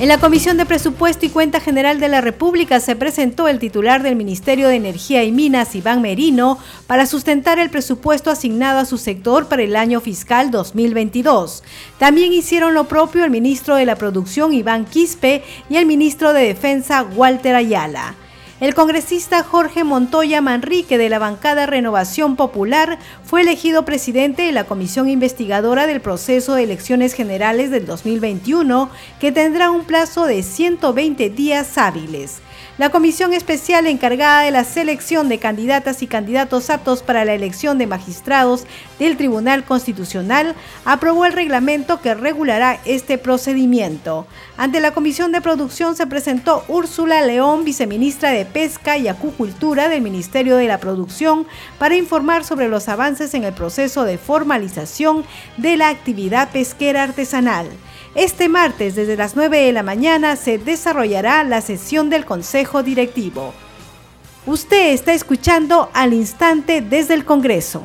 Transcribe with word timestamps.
En 0.00 0.08
la 0.08 0.16
Comisión 0.16 0.56
de 0.56 0.64
Presupuesto 0.64 1.26
y 1.26 1.28
Cuenta 1.28 1.60
General 1.60 2.00
de 2.00 2.08
la 2.08 2.22
República 2.22 2.80
se 2.80 2.96
presentó 2.96 3.48
el 3.48 3.58
titular 3.58 4.02
del 4.02 4.16
Ministerio 4.16 4.68
de 4.68 4.76
Energía 4.76 5.24
y 5.24 5.30
Minas, 5.30 5.74
Iván 5.74 6.00
Merino, 6.00 6.56
para 6.86 7.04
sustentar 7.04 7.58
el 7.58 7.68
presupuesto 7.68 8.30
asignado 8.30 8.78
a 8.78 8.86
su 8.86 8.96
sector 8.96 9.46
para 9.48 9.60
el 9.62 9.76
año 9.76 10.00
fiscal 10.00 10.50
2022. 10.50 11.62
También 11.98 12.32
hicieron 12.32 12.72
lo 12.72 12.88
propio 12.88 13.26
el 13.26 13.30
ministro 13.30 13.76
de 13.76 13.84
la 13.84 13.96
Producción, 13.96 14.54
Iván 14.54 14.86
Quispe, 14.86 15.44
y 15.68 15.76
el 15.76 15.84
ministro 15.84 16.32
de 16.32 16.44
Defensa, 16.44 17.02
Walter 17.02 17.54
Ayala. 17.54 18.14
El 18.60 18.74
congresista 18.74 19.42
Jorge 19.42 19.84
Montoya 19.84 20.42
Manrique 20.42 20.98
de 20.98 21.08
la 21.08 21.18
bancada 21.18 21.64
Renovación 21.64 22.36
Popular 22.36 22.98
fue 23.24 23.40
elegido 23.40 23.86
presidente 23.86 24.42
de 24.42 24.52
la 24.52 24.64
comisión 24.64 25.08
investigadora 25.08 25.86
del 25.86 26.02
proceso 26.02 26.54
de 26.54 26.64
elecciones 26.64 27.14
generales 27.14 27.70
del 27.70 27.86
2021, 27.86 28.90
que 29.18 29.32
tendrá 29.32 29.70
un 29.70 29.84
plazo 29.84 30.26
de 30.26 30.42
120 30.42 31.30
días 31.30 31.78
hábiles. 31.78 32.42
La 32.80 32.88
comisión 32.88 33.34
especial 33.34 33.86
encargada 33.86 34.40
de 34.40 34.50
la 34.50 34.64
selección 34.64 35.28
de 35.28 35.36
candidatas 35.36 36.02
y 36.02 36.06
candidatos 36.06 36.70
aptos 36.70 37.02
para 37.02 37.26
la 37.26 37.34
elección 37.34 37.76
de 37.76 37.86
magistrados 37.86 38.64
del 38.98 39.18
Tribunal 39.18 39.64
Constitucional 39.64 40.54
aprobó 40.86 41.26
el 41.26 41.34
reglamento 41.34 42.00
que 42.00 42.14
regulará 42.14 42.80
este 42.86 43.18
procedimiento. 43.18 44.26
Ante 44.56 44.80
la 44.80 44.92
comisión 44.92 45.30
de 45.30 45.42
producción 45.42 45.94
se 45.94 46.06
presentó 46.06 46.64
Úrsula 46.68 47.20
León, 47.20 47.66
viceministra 47.66 48.30
de 48.30 48.46
Pesca 48.46 48.96
y 48.96 49.08
Acuicultura 49.08 49.90
del 49.90 50.00
Ministerio 50.00 50.56
de 50.56 50.66
la 50.66 50.78
Producción, 50.78 51.46
para 51.78 51.96
informar 51.96 52.44
sobre 52.44 52.68
los 52.68 52.88
avances 52.88 53.34
en 53.34 53.44
el 53.44 53.52
proceso 53.52 54.04
de 54.04 54.16
formalización 54.16 55.26
de 55.58 55.76
la 55.76 55.90
actividad 55.90 56.48
pesquera 56.48 57.02
artesanal. 57.02 57.66
Este 58.16 58.48
martes, 58.48 58.96
desde 58.96 59.16
las 59.16 59.36
9 59.36 59.58
de 59.58 59.72
la 59.72 59.84
mañana, 59.84 60.34
se 60.34 60.58
desarrollará 60.58 61.44
la 61.44 61.60
sesión 61.60 62.10
del 62.10 62.24
Consejo 62.24 62.82
Directivo. 62.82 63.54
Usted 64.46 64.92
está 64.92 65.12
escuchando 65.12 65.90
al 65.94 66.12
instante 66.12 66.80
desde 66.80 67.14
el 67.14 67.24
Congreso. 67.24 67.82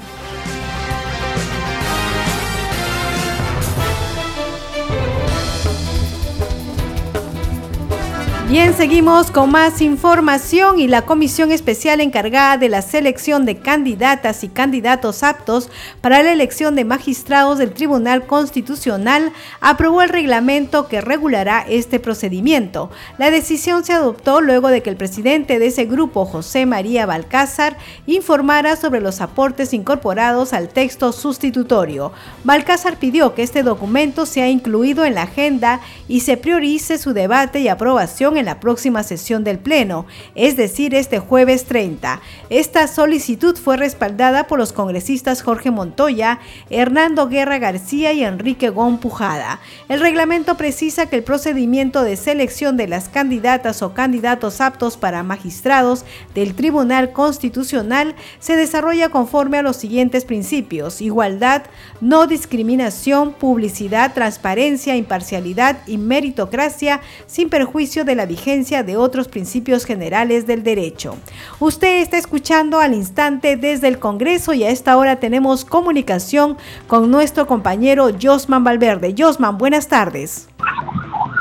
Bien, 8.48 8.76
seguimos 8.76 9.32
con 9.32 9.50
más 9.50 9.82
información 9.82 10.80
y 10.80 10.88
la 10.88 11.02
comisión 11.02 11.52
especial 11.52 12.00
encargada 12.00 12.60
de 12.60 12.70
la 12.70 12.84
selección 12.84 13.44
de 13.44 13.58
candidatas 13.58 14.44
y 14.44 14.50
candidatos 14.50 15.24
aptos 15.24 15.72
para 16.00 16.22
la 16.22 16.32
elección 16.32 16.76
de 16.76 16.86
magistrados 16.86 17.58
del 17.58 17.74
Tribunal 17.74 18.28
Constitucional 18.28 19.34
aprobó 19.62 20.04
el 20.04 20.10
reglamento 20.10 20.88
que 20.88 21.02
regulará 21.02 21.66
este 21.68 22.00
procedimiento. 22.00 22.92
La 23.18 23.32
decisión 23.32 23.84
se 23.84 23.94
adoptó 23.94 24.42
luego 24.42 24.68
de 24.68 24.84
que 24.84 24.92
el 24.92 24.96
presidente 24.96 25.58
de 25.58 25.66
ese 25.66 25.86
grupo, 25.86 26.26
José 26.26 26.68
María 26.68 27.08
Balcázar, 27.08 27.78
informara 28.06 28.76
sobre 28.76 29.02
los 29.02 29.22
aportes 29.22 29.74
incorporados 29.74 30.54
al 30.54 30.70
texto 30.70 31.14
sustitutorio. 31.14 32.12
Balcázar 32.44 32.98
pidió 32.98 33.34
que 33.34 33.42
este 33.42 33.64
documento 33.64 34.28
sea 34.28 34.50
incluido 34.50 35.04
en 35.04 35.16
la 35.16 35.24
agenda 35.24 35.82
y 36.08 36.20
se 36.20 36.38
priorice 36.38 37.00
su 37.00 37.12
debate 37.12 37.60
y 37.62 37.70
aprobación 37.70 38.35
en 38.38 38.46
la 38.46 38.60
próxima 38.60 39.04
sesión 39.04 39.44
del 39.44 39.60
Pleno, 39.60 40.06
es 40.36 40.56
decir, 40.58 40.94
este 40.96 41.20
jueves 41.20 41.66
30. 41.66 42.22
Esta 42.50 42.88
solicitud 42.88 43.58
fue 43.58 43.78
respaldada 43.78 44.48
por 44.48 44.60
los 44.60 44.74
congresistas 44.74 45.42
Jorge 45.42 45.72
Montoya, 45.72 46.40
Hernando 46.70 47.28
Guerra 47.28 47.58
García 47.58 48.14
y 48.14 48.24
Enrique 48.24 48.70
Gompujada. 48.70 49.60
El 49.90 50.00
reglamento 50.00 50.58
precisa 50.58 51.08
que 51.08 51.16
el 51.16 51.24
procedimiento 51.24 52.04
de 52.04 52.16
selección 52.16 52.78
de 52.78 52.88
las 52.88 53.10
candidatas 53.10 53.82
o 53.82 53.94
candidatos 53.94 54.62
aptos 54.62 54.98
para 54.98 55.24
magistrados 55.24 56.06
del 56.34 56.56
Tribunal 56.56 57.12
Constitucional 57.12 58.16
se 58.40 58.56
desarrolla 58.56 59.10
conforme 59.10 59.58
a 59.58 59.62
los 59.62 59.78
siguientes 59.78 60.26
principios: 60.26 61.02
igualdad, 61.02 61.64
no 62.02 62.28
discriminación, 62.28 63.34
publicidad, 63.34 64.14
transparencia, 64.14 64.96
imparcialidad 64.96 65.78
y 65.88 65.98
meritocracia 65.98 67.02
sin 67.28 67.50
perjuicio 67.50 68.06
de 68.06 68.16
la 68.16 68.25
vigencia 68.26 68.84
de 68.84 68.98
otros 68.98 69.28
principios 69.28 69.86
generales 69.86 70.48
del 70.48 70.64
derecho. 70.64 71.18
Usted 71.60 72.02
está 72.02 72.18
escuchando 72.18 72.80
al 72.80 72.94
instante 72.94 73.58
desde 73.58 73.88
el 73.88 74.00
Congreso 74.00 74.54
y 74.54 74.64
a 74.64 74.70
esta 74.70 74.98
hora 74.98 75.18
tenemos 75.18 75.66
comunicación 75.66 76.58
con 76.88 77.12
nuestro 77.12 77.48
compañero 77.48 78.10
Josman 78.22 78.64
Valverde. 78.64 79.16
Josman, 79.18 79.58
buenas 79.58 79.88
tardes. 79.88 80.50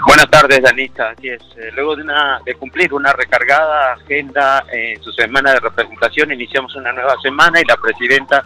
Buenas 0.06 0.28
tardes, 0.31 0.62
Danita. 0.62 1.11
Así 1.11 1.28
es. 1.28 1.43
Eh, 1.56 1.71
luego 1.75 1.97
de, 1.97 2.03
una, 2.03 2.41
de 2.45 2.55
cumplir 2.55 2.93
una 2.93 3.12
recargada 3.12 3.95
agenda 3.95 4.65
en 4.71 5.03
su 5.03 5.12
semana 5.12 5.53
de 5.53 5.61
representación, 5.61 6.33
iniciamos 6.33 6.75
una 6.77 6.93
nueva 6.93 7.16
semana 7.22 7.61
y 7.61 7.65
la 7.65 7.77
presidenta 7.77 8.45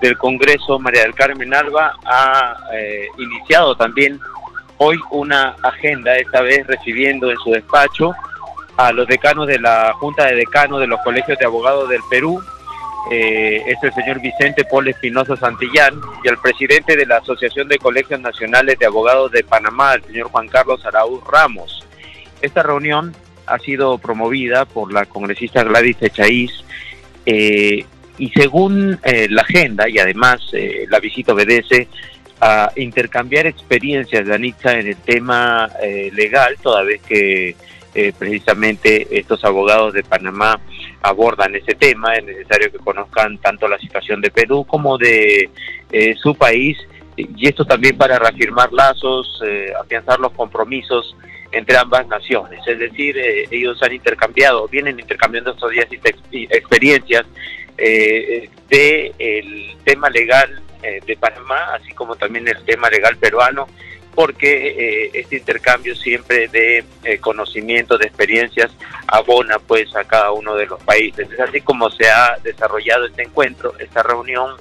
del 0.00 0.16
Congreso, 0.16 0.78
María 0.78 1.02
del 1.02 1.14
Carmen 1.14 1.52
Alba, 1.52 1.96
ha 2.06 2.56
eh, 2.72 3.08
iniciado 3.18 3.74
también 3.74 4.20
hoy 4.82 4.98
una 5.10 5.56
agenda, 5.62 6.16
esta 6.16 6.40
vez 6.40 6.66
recibiendo 6.66 7.30
en 7.30 7.36
su 7.38 7.50
despacho 7.50 8.14
a 8.78 8.92
los 8.92 9.06
decanos 9.06 9.46
de 9.46 9.58
la 9.58 9.92
Junta 9.92 10.24
de 10.24 10.36
Decanos 10.36 10.80
de 10.80 10.86
los 10.86 10.98
Colegios 11.00 11.38
de 11.38 11.44
Abogados 11.44 11.90
del 11.90 12.00
Perú, 12.08 12.42
eh, 13.10 13.62
es 13.66 13.76
el 13.82 13.92
señor 13.92 14.22
Vicente 14.22 14.64
Paul 14.64 14.88
Espinosa 14.88 15.36
Santillán, 15.36 16.00
y 16.24 16.28
al 16.28 16.38
presidente 16.38 16.96
de 16.96 17.04
la 17.04 17.18
Asociación 17.18 17.68
de 17.68 17.76
Colegios 17.76 18.20
Nacionales 18.20 18.78
de 18.78 18.86
Abogados 18.86 19.30
de 19.32 19.44
Panamá, 19.44 19.94
el 19.94 20.04
señor 20.04 20.28
Juan 20.28 20.48
Carlos 20.48 20.82
Araúz 20.86 21.22
Ramos. 21.30 21.86
Esta 22.40 22.62
reunión 22.62 23.14
ha 23.44 23.58
sido 23.58 23.98
promovida 23.98 24.64
por 24.64 24.94
la 24.94 25.04
congresista 25.04 25.62
Gladys 25.62 26.00
Echaíz, 26.00 26.64
eh, 27.26 27.84
y 28.16 28.30
según 28.30 28.98
eh, 29.02 29.26
la 29.28 29.42
agenda, 29.42 29.90
y 29.90 29.98
además 29.98 30.40
la 30.88 31.00
visita 31.00 31.34
obedece 31.34 31.86
a 32.40 32.72
intercambiar 32.76 33.46
experiencias, 33.46 34.26
de 34.26 34.34
Anitza 34.34 34.78
en 34.78 34.88
el 34.88 34.96
tema 34.96 35.68
eh, 35.82 36.10
legal, 36.14 36.56
toda 36.62 36.82
vez 36.82 37.02
que 37.02 37.54
eh, 37.94 38.12
precisamente 38.18 39.06
estos 39.18 39.44
abogados 39.44 39.92
de 39.92 40.02
Panamá 40.02 40.58
abordan 41.02 41.54
ese 41.54 41.74
tema. 41.74 42.14
Es 42.14 42.24
necesario 42.24 42.72
que 42.72 42.78
conozcan 42.78 43.38
tanto 43.38 43.68
la 43.68 43.78
situación 43.78 44.20
de 44.22 44.30
Perú 44.30 44.64
como 44.64 44.96
de 44.96 45.50
eh, 45.92 46.14
su 46.16 46.34
país, 46.34 46.78
y 47.16 47.46
esto 47.46 47.66
también 47.66 47.98
para 47.98 48.18
reafirmar 48.18 48.72
lazos, 48.72 49.42
afianzar 49.78 50.18
los 50.20 50.32
compromisos 50.32 51.14
entre 51.52 51.76
ambas 51.76 52.06
naciones. 52.06 52.60
Es 52.66 52.78
decir, 52.78 53.14
ellos 53.50 53.82
han 53.82 53.92
intercambiado, 53.92 54.66
vienen 54.68 54.98
intercambiando 54.98 55.50
estos 55.50 55.70
días 55.70 55.86
experiencias 56.32 57.26
de 57.76 59.12
el 59.18 59.76
tema 59.84 60.08
legal 60.08 60.62
eh, 60.82 61.00
de 61.06 61.16
Panamá, 61.16 61.74
así 61.74 61.92
como 61.92 62.16
también 62.16 62.48
el 62.48 62.64
tema 62.64 62.88
legal 62.88 63.16
peruano, 63.16 63.68
porque 64.14 64.68
eh, 64.68 65.10
este 65.14 65.36
intercambio 65.36 65.94
siempre 65.94 66.48
de 66.48 66.84
eh, 67.04 67.18
conocimiento, 67.18 67.96
de 67.98 68.06
experiencias, 68.06 68.70
abona 69.06 69.58
pues 69.58 69.94
a 69.94 70.04
cada 70.04 70.32
uno 70.32 70.56
de 70.56 70.66
los 70.66 70.82
países. 70.82 71.30
Es 71.30 71.40
así 71.40 71.60
como 71.60 71.90
se 71.90 72.08
ha 72.10 72.36
desarrollado 72.42 73.06
este 73.06 73.22
encuentro, 73.22 73.74
esta 73.78 74.02
reunión 74.02 74.56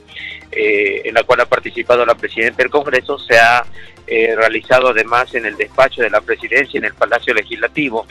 en 0.51 1.13
la 1.13 1.21
cual 1.21 1.41
ha 1.41 1.45
participado 1.45 2.03
la 2.07 2.15
presidenta 2.15 2.63
del 2.63 2.71
Congreso, 2.71 3.19
se 3.19 3.37
ha 3.37 3.63
realizado 4.07 4.89
además 4.89 5.35
en 5.35 5.45
el 5.45 5.55
despacho 5.55 6.01
de 6.01 6.09
la 6.09 6.21
presidencia, 6.21 6.79
en 6.79 6.85
el 6.85 6.95
Palacio 6.95 7.35
Legislativo, 7.35 8.07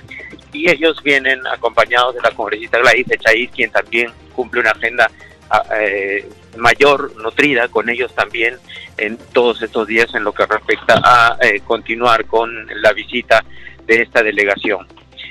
y 0.53 0.71
ellos 0.71 1.03
vienen 1.03 1.45
acompañados 1.49 2.15
de 2.15 2.21
la 2.21 2.31
congresista 2.31 2.79
Gladys 2.79 3.11
Echaíz, 3.11 3.51
quien 3.51 3.73
también 3.73 4.13
cumple 4.35 4.61
una 4.61 4.71
agenda 4.71 5.11
eh, 5.77 6.29
mayor, 6.57 7.17
nutrida 7.23 7.69
con 7.69 7.89
ellos 7.89 8.15
también 8.15 8.57
en 8.97 9.17
todos 9.33 9.63
estos 9.63 9.87
días 9.87 10.15
en 10.15 10.25
lo 10.25 10.33
que 10.33 10.47
respecta 10.47 11.01
a 11.03 11.39
eh, 11.41 11.61
continuar 11.61 12.27
con 12.27 12.67
la 12.83 12.93
visita 12.93 13.45
de 13.87 14.03
esta 14.03 14.23
delegación. 14.23 14.87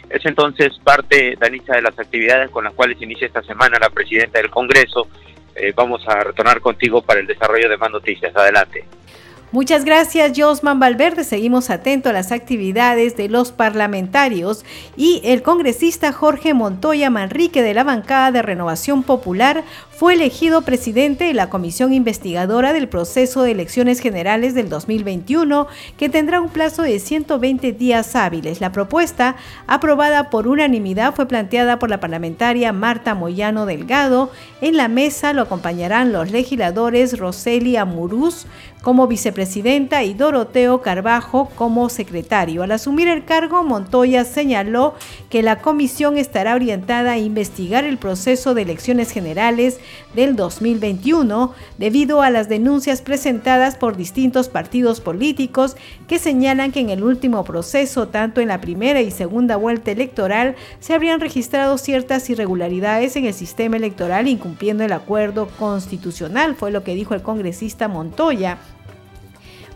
Es 0.10 0.26
entonces 0.26 0.78
parte, 0.84 1.36
Danisa, 1.40 1.76
de 1.76 1.82
las 1.82 2.00
actividades 2.00 2.50
con 2.50 2.64
las 2.64 2.74
cuales 2.74 3.02
inicia 3.02 3.28
esta 3.28 3.44
semana 3.44 3.78
la 3.80 3.90
presidenta 3.90 4.40
del 4.40 4.50
Congreso. 4.50 5.08
Eh, 5.56 5.74
vamos 5.76 6.08
a 6.08 6.24
retornar 6.24 6.62
contigo 6.62 7.02
para 7.02 7.20
el 7.20 7.28
desarrollo 7.28 7.70
de 7.70 7.78
más 7.78 7.92
noticias. 7.92 8.36
Adelante. 8.36 8.86
Muchas 9.54 9.86
gracias, 9.86 10.34
Josman 10.36 10.78
Valverde. 10.78 11.24
Seguimos 11.24 11.70
atentos 11.70 12.10
a 12.10 12.14
las 12.14 12.34
actividades 12.34 13.16
de 13.16 13.30
los 13.30 13.54
parlamentarios 13.54 14.66
y 14.98 15.22
el 15.24 15.42
congresista 15.42 16.12
Jorge 16.12 16.54
Montoya 16.54 17.10
Manrique 17.10 17.64
de 17.64 17.74
la 17.74 17.86
bancada 17.86 18.32
de 18.34 18.42
Renovación 18.42 19.04
Popular 19.04 19.64
fue 19.98 20.14
elegido 20.14 20.62
presidente 20.62 21.24
de 21.24 21.34
la 21.34 21.50
comisión 21.50 21.92
investigadora 21.92 22.72
del 22.72 22.88
proceso 22.88 23.42
de 23.42 23.50
elecciones 23.50 24.00
generales 24.00 24.54
del 24.54 24.70
2021, 24.70 25.66
que 25.98 26.08
tendrá 26.08 26.40
un 26.40 26.50
plazo 26.50 26.84
de 26.84 27.00
120 27.00 27.72
días 27.72 28.16
hábiles. 28.16 28.62
La 28.62 28.72
propuesta, 28.72 29.38
aprobada 29.66 30.30
por 30.30 30.48
unanimidad, 30.48 31.16
fue 31.16 31.28
planteada 31.28 31.80
por 31.80 31.90
la 31.90 32.00
parlamentaria 32.00 32.72
Marta 32.74 33.16
Moyano 33.16 33.66
Delgado. 33.66 34.30
En 34.62 34.78
la 34.78 34.88
mesa 34.88 35.34
lo 35.34 35.42
acompañarán 35.42 36.14
los 36.14 36.30
legisladores 36.30 37.18
Roseli 37.18 37.76
Amurús, 37.76 38.46
como 38.84 39.08
vicepresidenta 39.08 40.04
y 40.04 40.14
Doroteo 40.14 40.82
Carbajo 40.82 41.50
como 41.56 41.90
secretario. 41.90 42.64
Al 42.64 42.72
asumir 42.72 43.08
el 43.08 43.26
cargo, 43.26 43.64
Montoya 43.64 44.24
señaló 44.24 44.94
que 45.30 45.42
la 45.42 45.58
comisión 45.58 46.18
estará 46.18 46.56
orientada 46.56 47.14
a 47.14 47.18
investigar 47.18 47.84
el 47.84 47.98
proceso 47.98 48.54
de 48.54 48.62
elecciones 48.62 49.12
generales 49.12 49.80
del 50.14 50.36
2021 50.36 51.54
debido 51.78 52.22
a 52.22 52.30
las 52.30 52.50
denuncias 52.50 53.02
presentadas 53.02 53.76
por 53.76 53.98
distintos 53.98 54.50
partidos 54.50 55.02
políticos 55.02 55.76
que 56.08 56.20
señalan 56.20 56.72
que 56.72 56.80
en 56.80 56.90
el 56.90 57.04
último 57.04 57.44
proceso, 57.44 58.08
tanto 58.08 58.42
en 58.42 58.48
la 58.48 58.62
primera 58.62 59.02
y 59.02 59.12
segunda 59.12 59.58
vuelta 59.58 59.92
electoral, 59.92 60.56
se 60.80 60.94
habrían 60.94 61.20
registrado 61.20 61.78
ciertas 61.78 62.30
irregularidades 62.30 63.16
en 63.16 63.26
el 63.26 63.34
sistema 63.34 63.78
electoral 63.78 64.28
incumpliendo 64.28 64.84
el 64.84 64.94
acuerdo 64.94 65.48
constitucional, 65.60 66.56
fue 66.56 66.72
lo 66.72 66.84
que 66.84 66.96
dijo 66.96 67.14
el 67.14 67.22
congresista 67.22 67.88
Montoya 67.88 68.58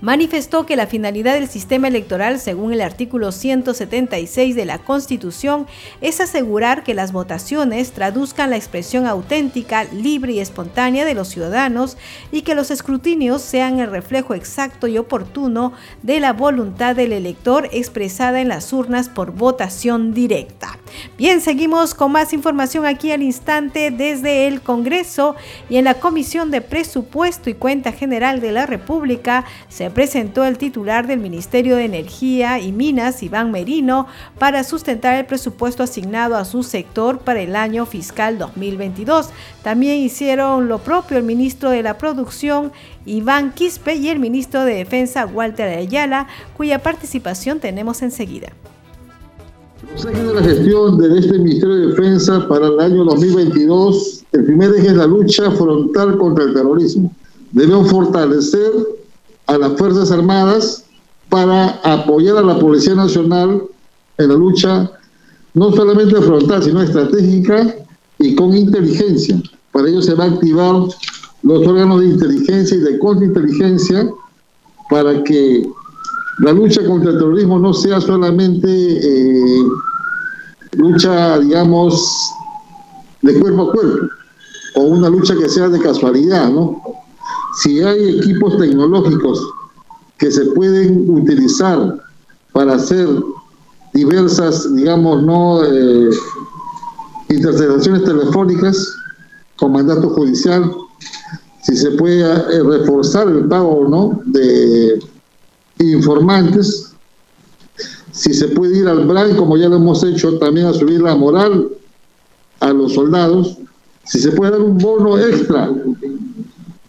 manifestó 0.01 0.65
que 0.65 0.75
la 0.75 0.87
finalidad 0.87 1.35
del 1.35 1.47
sistema 1.47 1.87
electoral, 1.87 2.39
según 2.39 2.73
el 2.73 2.81
artículo 2.81 3.31
176 3.31 4.55
de 4.55 4.65
la 4.65 4.79
Constitución, 4.79 5.67
es 6.01 6.19
asegurar 6.19 6.83
que 6.83 6.93
las 6.93 7.11
votaciones 7.11 7.91
traduzcan 7.91 8.49
la 8.49 8.57
expresión 8.57 9.05
auténtica, 9.05 9.85
libre 9.85 10.33
y 10.33 10.39
espontánea 10.39 11.05
de 11.05 11.13
los 11.13 11.29
ciudadanos 11.29 11.97
y 12.31 12.41
que 12.41 12.55
los 12.55 12.71
escrutinios 12.71 13.41
sean 13.41 13.79
el 13.79 13.91
reflejo 13.91 14.33
exacto 14.33 14.87
y 14.87 14.97
oportuno 14.97 15.73
de 16.01 16.19
la 16.19 16.33
voluntad 16.33 16.95
del 16.95 17.13
elector 17.13 17.69
expresada 17.71 18.41
en 18.41 18.47
las 18.47 18.73
urnas 18.73 19.09
por 19.09 19.31
votación 19.31 20.13
directa. 20.13 20.79
Bien, 21.17 21.41
seguimos 21.41 21.93
con 21.93 22.11
más 22.11 22.33
información 22.33 22.85
aquí 22.85 23.11
al 23.11 23.21
instante 23.21 23.91
desde 23.91 24.47
el 24.47 24.61
Congreso 24.61 25.35
y 25.69 25.77
en 25.77 25.85
la 25.85 25.95
Comisión 25.95 26.51
de 26.51 26.61
Presupuesto 26.61 27.49
y 27.49 27.53
Cuenta 27.53 27.91
General 27.91 28.41
de 28.41 28.51
la 28.51 28.65
República 28.65 29.45
se 29.69 29.90
presentó 29.91 30.43
el 30.43 30.57
titular 30.57 31.07
del 31.07 31.19
Ministerio 31.19 31.75
de 31.75 31.85
Energía 31.85 32.59
y 32.59 32.71
Minas, 32.71 33.23
Iván 33.23 33.51
Merino, 33.51 34.07
para 34.39 34.63
sustentar 34.63 35.15
el 35.15 35.25
presupuesto 35.25 35.83
asignado 35.83 36.35
a 36.35 36.45
su 36.45 36.63
sector 36.63 37.19
para 37.19 37.41
el 37.41 37.55
año 37.55 37.85
fiscal 37.85 38.37
2022. 38.37 39.29
También 39.63 39.99
hicieron 39.99 40.67
lo 40.67 40.79
propio 40.79 41.17
el 41.17 41.23
ministro 41.23 41.69
de 41.69 41.83
la 41.83 41.97
Producción, 41.97 42.71
Iván 43.05 43.53
Quispe, 43.53 43.95
y 43.95 44.09
el 44.09 44.19
ministro 44.19 44.65
de 44.65 44.75
Defensa, 44.75 45.25
Walter 45.25 45.77
Ayala, 45.77 46.27
cuya 46.57 46.79
participación 46.79 47.59
tenemos 47.59 48.01
enseguida. 48.01 48.49
Los 49.91 50.05
ejes 50.05 50.27
de 50.27 50.33
la 50.33 50.43
gestión 50.43 50.97
de 50.97 51.19
este 51.19 51.37
Ministerio 51.39 51.75
de 51.75 51.87
Defensa 51.87 52.47
para 52.47 52.67
el 52.67 52.79
año 52.79 53.03
2022, 53.03 54.23
el 54.31 54.45
primer 54.45 54.75
eje 54.75 54.87
es 54.87 54.95
la 54.95 55.07
lucha 55.07 55.51
frontal 55.51 56.17
contra 56.17 56.45
el 56.45 56.53
terrorismo. 56.53 57.13
Debemos 57.51 57.89
fortalecer 57.89 58.71
a 59.51 59.57
las 59.57 59.77
Fuerzas 59.77 60.11
Armadas 60.11 60.85
para 61.27 61.81
apoyar 61.83 62.37
a 62.37 62.41
la 62.41 62.57
Policía 62.57 62.95
Nacional 62.95 63.63
en 64.17 64.27
la 64.29 64.35
lucha 64.35 64.89
no 65.53 65.71
solamente 65.73 66.15
frontal, 66.21 66.63
sino 66.63 66.81
estratégica 66.81 67.75
y 68.19 68.33
con 68.35 68.55
inteligencia. 68.55 69.41
Para 69.73 69.89
ello 69.89 70.01
se 70.01 70.13
va 70.13 70.23
a 70.23 70.27
activar 70.27 70.75
los 71.43 71.67
órganos 71.67 71.99
de 71.99 72.07
inteligencia 72.07 72.77
y 72.77 72.79
de 72.79 72.99
contrainteligencia 72.99 74.09
para 74.89 75.21
que 75.23 75.67
la 76.39 76.53
lucha 76.53 76.85
contra 76.85 77.11
el 77.11 77.17
terrorismo 77.17 77.59
no 77.59 77.73
sea 77.73 77.99
solamente 77.99 78.69
eh, 78.69 79.63
lucha, 80.77 81.39
digamos, 81.39 82.31
de 83.21 83.37
cuerpo 83.37 83.63
a 83.63 83.71
cuerpo, 83.73 84.07
o 84.75 84.81
una 84.81 85.09
lucha 85.09 85.35
que 85.35 85.49
sea 85.49 85.67
de 85.67 85.79
casualidad, 85.79 86.49
¿no? 86.49 87.00
Si 87.55 87.81
hay 87.81 88.19
equipos 88.19 88.57
tecnológicos 88.57 89.45
que 90.17 90.31
se 90.31 90.45
pueden 90.51 91.09
utilizar 91.09 91.99
para 92.51 92.75
hacer 92.75 93.07
diversas, 93.93 94.73
digamos, 94.75 95.23
no 95.23 95.63
eh, 95.63 96.09
interceptaciones 97.29 98.03
telefónicas 98.03 98.95
con 99.57 99.73
mandato 99.73 100.09
judicial, 100.09 100.71
si 101.63 101.75
se 101.75 101.91
puede 101.91 102.21
eh, 102.21 102.63
reforzar 102.63 103.27
el 103.27 103.45
pago 103.45 103.87
no 103.87 104.21
de 104.25 104.99
informantes, 105.79 106.93
si 108.11 108.33
se 108.33 108.49
puede 108.49 108.77
ir 108.77 108.87
al 108.87 109.05
BRAN, 109.05 109.35
como 109.35 109.57
ya 109.57 109.69
lo 109.69 109.77
hemos 109.77 110.03
hecho, 110.03 110.37
también 110.37 110.67
a 110.67 110.73
subir 110.73 111.01
la 111.01 111.15
moral 111.15 111.69
a 112.59 112.71
los 112.71 112.93
soldados, 112.93 113.57
si 114.03 114.19
se 114.19 114.31
puede 114.31 114.51
dar 114.51 114.61
un 114.61 114.77
bono 114.77 115.17
extra 115.17 115.69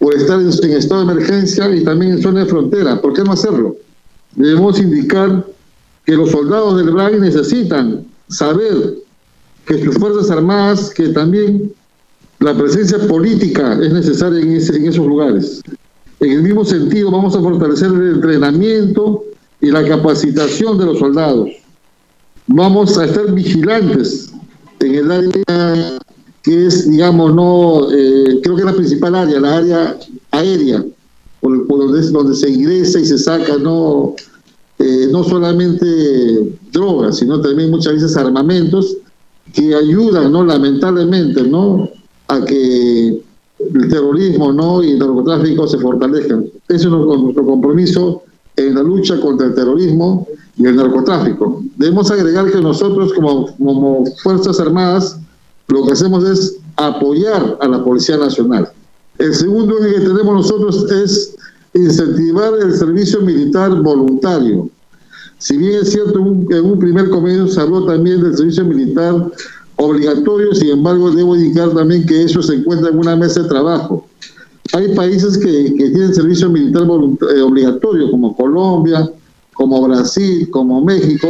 por 0.03 0.13
estar 0.15 0.37
en, 0.37 0.49
estado 0.49 1.05
de 1.05 1.13
emergencia 1.13 1.73
y 1.73 1.81
también 1.85 2.11
en 2.11 2.21
zona 2.21 2.41
de 2.41 2.47
frontera. 2.47 2.99
¿Por 2.99 3.13
qué 3.13 3.23
no 3.23 3.31
hacerlo? 3.31 3.77
Debemos 4.35 4.77
indicar 4.77 5.47
que 6.05 6.17
los 6.17 6.29
soldados 6.29 6.75
del 6.75 6.91
BRAC 6.91 7.19
necesitan 7.19 8.05
saber 8.27 8.95
que 9.65 9.81
sus 9.81 9.95
Fuerzas 9.95 10.29
Armadas, 10.29 10.89
que 10.89 11.07
también 11.07 11.71
la 12.39 12.53
presencia 12.53 12.99
política 13.07 13.79
es 13.81 13.93
necesaria 13.93 14.41
en, 14.41 14.51
en 14.51 14.87
esos 14.87 15.07
lugares. 15.07 15.61
En 16.19 16.31
el 16.31 16.43
mismo 16.43 16.65
sentido, 16.65 17.09
vamos 17.09 17.33
a 17.37 17.39
fortalecer 17.39 17.87
el 17.87 18.15
entrenamiento 18.15 19.23
y 19.61 19.67
la 19.67 19.87
capacitación 19.87 20.77
de 20.79 20.85
los 20.85 20.99
soldados. 20.99 21.47
Vamos 22.47 22.97
a 22.97 23.05
estar 23.05 23.31
vigilantes 23.31 24.33
en 24.81 24.95
el 24.95 25.09
área 25.09 25.99
que 26.43 26.67
es, 26.67 26.89
digamos, 26.89 27.33
no, 27.33 27.89
eh, 27.91 28.39
creo 28.43 28.55
que 28.55 28.61
es 28.61 28.65
la 28.65 28.75
principal 28.75 29.15
área, 29.15 29.39
la 29.39 29.57
área 29.57 29.97
aérea, 30.31 30.85
por, 31.39 31.67
donde, 31.67 32.01
donde, 32.11 32.35
se 32.35 32.49
ingresa 32.49 32.99
y 32.99 33.05
se 33.05 33.17
saca, 33.17 33.57
no, 33.57 34.13
eh, 34.77 35.07
no 35.09 35.23
solamente 35.23 36.57
drogas, 36.71 37.17
sino 37.17 37.39
también 37.39 37.71
muchas 37.71 37.93
veces 37.93 38.17
armamentos 38.17 38.97
que 39.53 39.73
ayudan, 39.73 40.31
¿no? 40.31 40.43
Lamentablemente, 40.43 41.43
¿no? 41.43 41.89
A 42.27 42.43
que 42.43 43.21
el 43.59 43.89
terrorismo, 43.89 44.51
¿no? 44.51 44.83
Y 44.83 44.91
el 44.91 44.99
narcotráfico 44.99 45.65
se 45.67 45.77
fortalezcan. 45.77 46.45
Ese 46.67 46.85
es 46.85 46.89
nuestro 46.89 47.45
compromiso 47.45 48.23
en 48.57 48.75
la 48.75 48.83
lucha 48.83 49.19
contra 49.19 49.47
el 49.47 49.55
terrorismo 49.55 50.27
y 50.57 50.65
el 50.65 50.75
narcotráfico. 50.75 51.63
Debemos 51.77 52.11
agregar 52.11 52.51
que 52.51 52.61
nosotros 52.61 53.13
como, 53.13 53.47
como 53.57 54.05
Fuerzas 54.21 54.59
Armadas 54.59 55.19
lo 55.67 55.85
que 55.85 55.93
hacemos 55.93 56.23
es 56.25 56.57
apoyar 56.75 57.57
a 57.61 57.67
la 57.67 57.83
Policía 57.83 58.17
Nacional. 58.17 58.69
El 59.17 59.33
segundo 59.33 59.77
que 59.77 59.99
tenemos 59.99 60.25
nosotros 60.25 60.91
es 60.91 61.35
incentivar 61.73 62.53
el 62.61 62.73
servicio 62.73 63.21
militar 63.21 63.81
voluntario. 63.81 64.69
Si 65.37 65.57
bien 65.57 65.81
es 65.81 65.91
cierto, 65.91 66.19
en 66.19 66.65
un 66.65 66.79
primer 66.79 67.09
comienzo 67.09 67.47
se 67.47 67.61
habló 67.61 67.85
también 67.85 68.21
del 68.23 68.35
servicio 68.35 68.65
militar 68.65 69.31
obligatorio, 69.75 70.53
sin 70.53 70.69
embargo 70.69 71.11
debo 71.11 71.35
indicar 71.35 71.73
también 71.73 72.05
que 72.05 72.23
eso 72.23 72.41
se 72.41 72.55
encuentra 72.55 72.89
en 72.89 72.97
una 72.97 73.15
mesa 73.15 73.41
de 73.41 73.49
trabajo. 73.49 74.07
Hay 74.73 74.95
países 74.95 75.37
que, 75.37 75.73
que 75.75 75.89
tienen 75.89 76.13
servicio 76.13 76.49
militar 76.49 76.83
eh, 76.83 77.41
obligatorio, 77.41 78.09
como 78.09 78.35
Colombia, 78.35 79.09
como 79.53 79.81
Brasil, 79.81 80.49
como 80.49 80.81
México, 80.81 81.27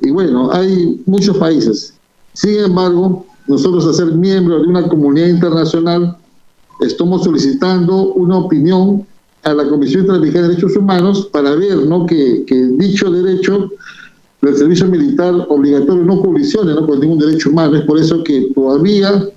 y 0.00 0.10
bueno, 0.10 0.50
hay 0.52 1.02
muchos 1.06 1.36
países. 1.36 1.94
Sin 2.32 2.58
embargo, 2.60 3.26
nosotros 3.48 3.86
a 3.86 3.92
ser 3.92 4.12
miembros 4.12 4.62
de 4.62 4.68
una 4.68 4.86
comunidad 4.86 5.28
internacional, 5.28 6.16
estamos 6.80 7.24
solicitando 7.24 8.12
una 8.12 8.36
opinión 8.36 9.06
a 9.42 9.54
la 9.54 9.68
Comisión 9.68 10.02
Interamericana 10.02 10.42
de 10.42 10.48
Derechos 10.50 10.76
Humanos 10.76 11.28
para 11.32 11.54
ver 11.54 11.78
¿no? 11.78 12.06
que, 12.06 12.44
dicho 12.78 13.10
derecho 13.10 13.70
del 14.42 14.56
servicio 14.56 14.86
militar 14.86 15.34
obligatorio 15.48 16.04
no 16.04 16.20
colisione 16.20 16.74
¿no? 16.74 16.86
con 16.86 17.00
ningún 17.00 17.18
derecho 17.18 17.50
humano. 17.50 17.76
Es 17.76 17.84
por 17.84 17.98
eso 17.98 18.22
que 18.22 18.52
todavía 18.54 19.28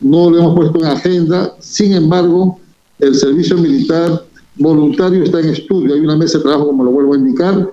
no 0.00 0.30
lo 0.30 0.38
hemos 0.38 0.54
puesto 0.56 0.78
en 0.78 0.86
agenda. 0.86 1.54
Sin 1.60 1.92
embargo, 1.92 2.58
el 2.98 3.14
servicio 3.14 3.58
militar 3.58 4.24
voluntario 4.56 5.22
está 5.22 5.40
en 5.40 5.50
estudio. 5.50 5.94
Hay 5.94 6.00
una 6.00 6.16
mesa 6.16 6.38
de 6.38 6.44
trabajo, 6.44 6.68
como 6.68 6.84
lo 6.84 6.90
vuelvo 6.90 7.14
a 7.14 7.18
indicar, 7.18 7.70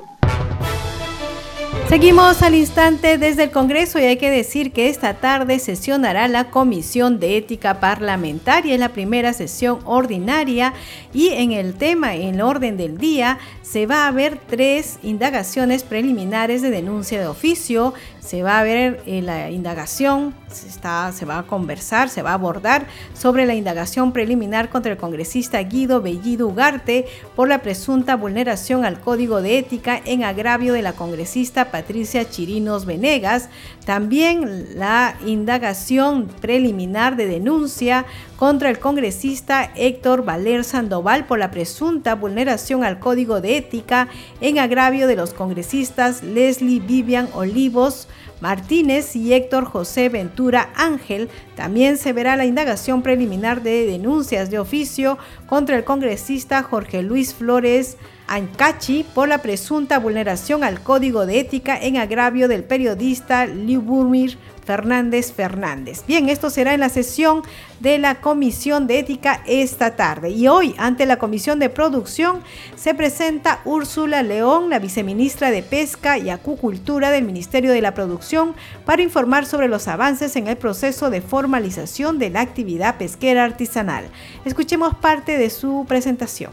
Seguimos 1.89 2.41
al 2.41 2.55
instante 2.55 3.19
desde 3.19 3.43
el 3.43 3.51
Congreso 3.51 3.99
y 3.99 4.05
hay 4.05 4.17
que 4.17 4.31
decir 4.31 4.71
que 4.71 4.89
esta 4.89 5.13
tarde 5.13 5.59
sesionará 5.59 6.27
la 6.27 6.49
Comisión 6.49 7.19
de 7.19 7.37
Ética 7.37 7.79
Parlamentaria, 7.79 8.73
es 8.73 8.79
la 8.79 8.89
primera 8.89 9.33
sesión 9.33 9.79
ordinaria 9.85 10.73
y 11.13 11.29
en 11.29 11.51
el 11.51 11.75
tema, 11.75 12.15
en 12.15 12.35
el 12.35 12.41
orden 12.41 12.75
del 12.75 12.97
día, 12.97 13.37
se 13.61 13.85
va 13.85 14.07
a 14.07 14.11
ver 14.11 14.39
tres 14.47 14.97
indagaciones 15.03 15.83
preliminares 15.83 16.63
de 16.63 16.71
denuncia 16.71 17.19
de 17.19 17.27
oficio, 17.27 17.93
se 18.19 18.41
va 18.41 18.59
a 18.59 18.63
ver 18.63 19.01
eh, 19.05 19.21
la 19.21 19.51
indagación, 19.51 20.33
se 20.55 21.25
va 21.25 21.39
a 21.39 21.43
conversar, 21.43 22.09
se 22.09 22.21
va 22.21 22.31
a 22.31 22.35
abordar 22.35 22.87
sobre 23.13 23.45
la 23.45 23.55
indagación 23.55 24.13
preliminar 24.13 24.69
contra 24.69 24.91
el 24.91 24.97
congresista 24.97 25.61
Guido 25.61 26.01
Bellido 26.01 26.47
Ugarte 26.47 27.05
por 27.35 27.47
la 27.47 27.61
presunta 27.61 28.15
vulneración 28.15 28.85
al 28.85 28.99
Código 28.99 29.41
de 29.41 29.57
Ética 29.57 30.01
en 30.05 30.23
agravio 30.23 30.73
de 30.73 30.81
la 30.81 30.93
congresista 30.93 31.71
Patricia 31.71 32.29
Chirinos 32.29 32.85
Venegas, 32.85 33.49
también 33.85 34.79
la 34.79 35.15
indagación 35.25 36.27
preliminar 36.41 37.15
de 37.15 37.25
denuncia 37.25 38.05
contra 38.37 38.69
el 38.69 38.79
congresista 38.79 39.71
Héctor 39.75 40.25
Valer 40.25 40.63
Sandoval 40.63 41.25
por 41.25 41.39
la 41.39 41.51
presunta 41.51 42.15
vulneración 42.15 42.83
al 42.83 42.99
Código 42.99 43.41
de 43.41 43.57
Ética 43.57 44.07
en 44.41 44.59
agravio 44.59 45.07
de 45.07 45.15
los 45.15 45.33
congresistas 45.33 46.23
Leslie 46.23 46.79
Vivian 46.79 47.29
Olivos, 47.33 48.07
Martínez 48.41 49.15
y 49.15 49.33
Héctor 49.33 49.65
José 49.65 50.09
Ventura 50.09 50.69
Ángel. 50.75 51.29
También 51.55 51.97
se 51.97 52.13
verá 52.13 52.35
la 52.35 52.45
indagación 52.45 53.01
preliminar 53.01 53.61
de 53.61 53.85
denuncias 53.85 54.49
de 54.49 54.59
oficio 54.59 55.17
contra 55.47 55.75
el 55.77 55.83
congresista 55.83 56.63
Jorge 56.63 57.01
Luis 57.01 57.33
Flores 57.33 57.97
Ancachi 58.27 59.03
por 59.03 59.27
la 59.27 59.39
presunta 59.39 59.99
vulneración 59.99 60.63
al 60.63 60.81
Código 60.81 61.25
de 61.25 61.39
Ética 61.39 61.77
en 61.77 61.97
agravio 61.97 62.47
del 62.47 62.63
periodista 62.63 63.47
Burmir 63.47 64.37
Fernández 64.65 65.31
Fernández. 65.31 66.03
Bien, 66.07 66.27
esto 66.29 66.49
será 66.49 66.73
en 66.73 66.79
la 66.79 66.89
sesión 66.89 67.43
de 67.79 67.97
la 67.99 68.15
Comisión 68.15 68.87
de 68.87 68.99
Ética 68.99 69.41
esta 69.45 69.95
tarde. 69.95 70.31
Y 70.31 70.47
hoy, 70.47 70.73
ante 70.77 71.05
la 71.05 71.17
Comisión 71.17 71.59
de 71.59 71.69
Producción, 71.69 72.41
se 72.75 72.93
presenta 72.93 73.61
Úrsula 73.63 74.23
León, 74.23 74.69
la 74.69 74.79
viceministra 74.79 75.51
de 75.51 75.61
Pesca 75.61 76.17
y 76.17 76.29
Acucultura 76.29 77.11
del 77.11 77.25
Ministerio 77.25 77.71
de 77.71 77.81
la 77.81 77.93
Producción, 77.93 78.55
para 78.85 79.03
informar 79.03 79.45
sobre 79.45 79.67
los 79.67 79.87
avances 79.87 80.35
en 80.35 80.47
el 80.47 80.57
proceso 80.57 81.09
de 81.09 81.21
formalización 81.21 82.17
de 82.17 82.31
la 82.31 82.41
actividad 82.41 82.97
pesquera 82.97 83.43
artesanal. 83.43 84.05
Escuchemos 84.45 84.95
parte 84.95 85.37
de 85.37 85.49
su 85.49 85.85
presentación. 85.87 86.51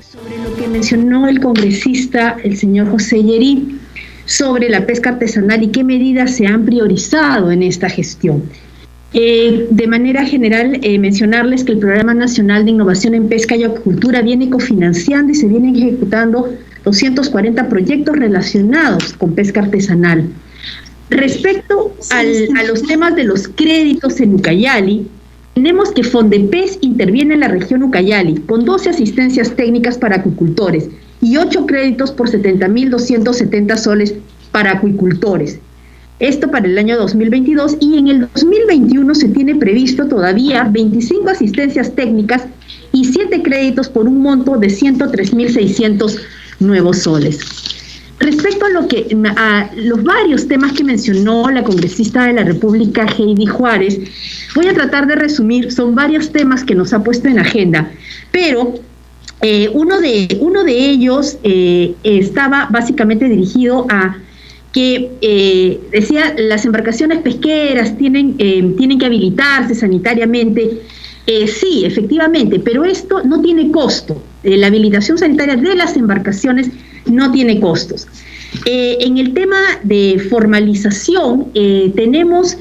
Sobre 0.00 0.38
lo 0.38 0.54
que 0.56 0.68
mencionó 0.68 1.28
el 1.28 1.40
congresista, 1.40 2.36
el 2.42 2.56
señor 2.56 2.90
José 2.90 3.22
Yerí, 3.22 3.79
sobre 4.30 4.68
la 4.68 4.86
pesca 4.86 5.10
artesanal 5.10 5.60
y 5.64 5.68
qué 5.68 5.82
medidas 5.82 6.36
se 6.36 6.46
han 6.46 6.64
priorizado 6.64 7.50
en 7.50 7.64
esta 7.64 7.88
gestión. 7.90 8.44
Eh, 9.12 9.66
de 9.70 9.86
manera 9.88 10.24
general, 10.24 10.78
eh, 10.82 11.00
mencionarles 11.00 11.64
que 11.64 11.72
el 11.72 11.78
Programa 11.78 12.14
Nacional 12.14 12.64
de 12.64 12.70
Innovación 12.70 13.16
en 13.16 13.28
Pesca 13.28 13.56
y 13.56 13.64
Acuicultura 13.64 14.22
viene 14.22 14.48
cofinanciando 14.48 15.32
y 15.32 15.34
se 15.34 15.48
vienen 15.48 15.74
ejecutando 15.74 16.48
240 16.84 17.68
proyectos 17.68 18.16
relacionados 18.16 19.14
con 19.14 19.34
pesca 19.34 19.62
artesanal. 19.62 20.28
Respecto 21.10 21.92
a 22.10 22.62
los 22.62 22.84
temas 22.84 23.16
de 23.16 23.24
los 23.24 23.48
créditos 23.48 24.20
en 24.20 24.34
Ucayali, 24.34 25.08
tenemos 25.54 25.90
que 25.90 26.04
Fondepes 26.04 26.78
interviene 26.82 27.34
en 27.34 27.40
la 27.40 27.48
región 27.48 27.82
Ucayali 27.82 28.36
con 28.46 28.64
12 28.64 28.90
asistencias 28.90 29.56
técnicas 29.56 29.98
para 29.98 30.16
acuicultores 30.18 30.88
y 31.20 31.36
8 31.36 31.66
créditos 31.66 32.12
por 32.12 32.30
70.270 32.30 33.76
soles 33.76 34.14
para 34.52 34.72
acuicultores. 34.72 35.58
Esto 36.18 36.50
para 36.50 36.66
el 36.66 36.76
año 36.76 36.98
2022 36.98 37.78
y 37.80 37.96
en 37.96 38.08
el 38.08 38.20
2021 38.34 39.14
se 39.14 39.28
tiene 39.28 39.54
previsto 39.54 40.06
todavía 40.06 40.64
25 40.64 41.30
asistencias 41.30 41.94
técnicas 41.94 42.44
y 42.92 43.06
7 43.06 43.42
créditos 43.42 43.88
por 43.88 44.06
un 44.06 44.20
monto 44.20 44.58
de 44.58 44.66
103.600 44.66 46.20
nuevos 46.60 46.98
soles. 46.98 47.38
Respecto 48.18 48.66
a, 48.66 48.68
lo 48.68 48.86
que, 48.86 49.16
a 49.34 49.70
los 49.76 50.04
varios 50.04 50.46
temas 50.46 50.72
que 50.72 50.84
mencionó 50.84 51.50
la 51.50 51.64
congresista 51.64 52.26
de 52.26 52.34
la 52.34 52.44
República, 52.44 53.06
Heidi 53.06 53.46
Juárez, 53.46 53.98
voy 54.54 54.66
a 54.66 54.74
tratar 54.74 55.06
de 55.06 55.14
resumir, 55.14 55.72
son 55.72 55.94
varios 55.94 56.30
temas 56.30 56.62
que 56.62 56.74
nos 56.74 56.92
ha 56.92 57.02
puesto 57.02 57.28
en 57.28 57.38
agenda, 57.38 57.90
pero 58.30 58.74
eh, 59.42 59.70
uno, 59.72 60.00
de, 60.00 60.36
uno 60.40 60.64
de 60.64 60.90
ellos 60.90 61.38
eh, 61.44 61.94
estaba 62.04 62.68
básicamente 62.70 63.26
dirigido 63.26 63.86
a 63.88 64.18
que 64.72 65.10
eh, 65.22 65.80
decía 65.90 66.34
las 66.38 66.64
embarcaciones 66.64 67.18
pesqueras 67.18 67.96
tienen, 67.96 68.36
tienen 68.76 68.98
que 68.98 69.06
habilitarse 69.06 69.74
sanitariamente. 69.74 70.82
sí, 71.26 71.84
efectivamente, 71.84 72.60
pero 72.60 72.84
esto 72.84 73.22
no 73.24 73.40
tiene 73.40 73.70
costo. 73.72 74.22
la 74.44 74.68
habilitación 74.68 75.18
sanitaria 75.18 75.56
de 75.56 75.74
las 75.74 75.96
embarcaciones 75.96 76.70
no 77.06 77.32
tiene 77.32 77.58
costos. 77.58 78.06
en 78.64 79.18
el 79.18 79.34
tema 79.34 79.60
de 79.82 80.24
formalización, 80.30 81.46
tenemos 81.96 82.56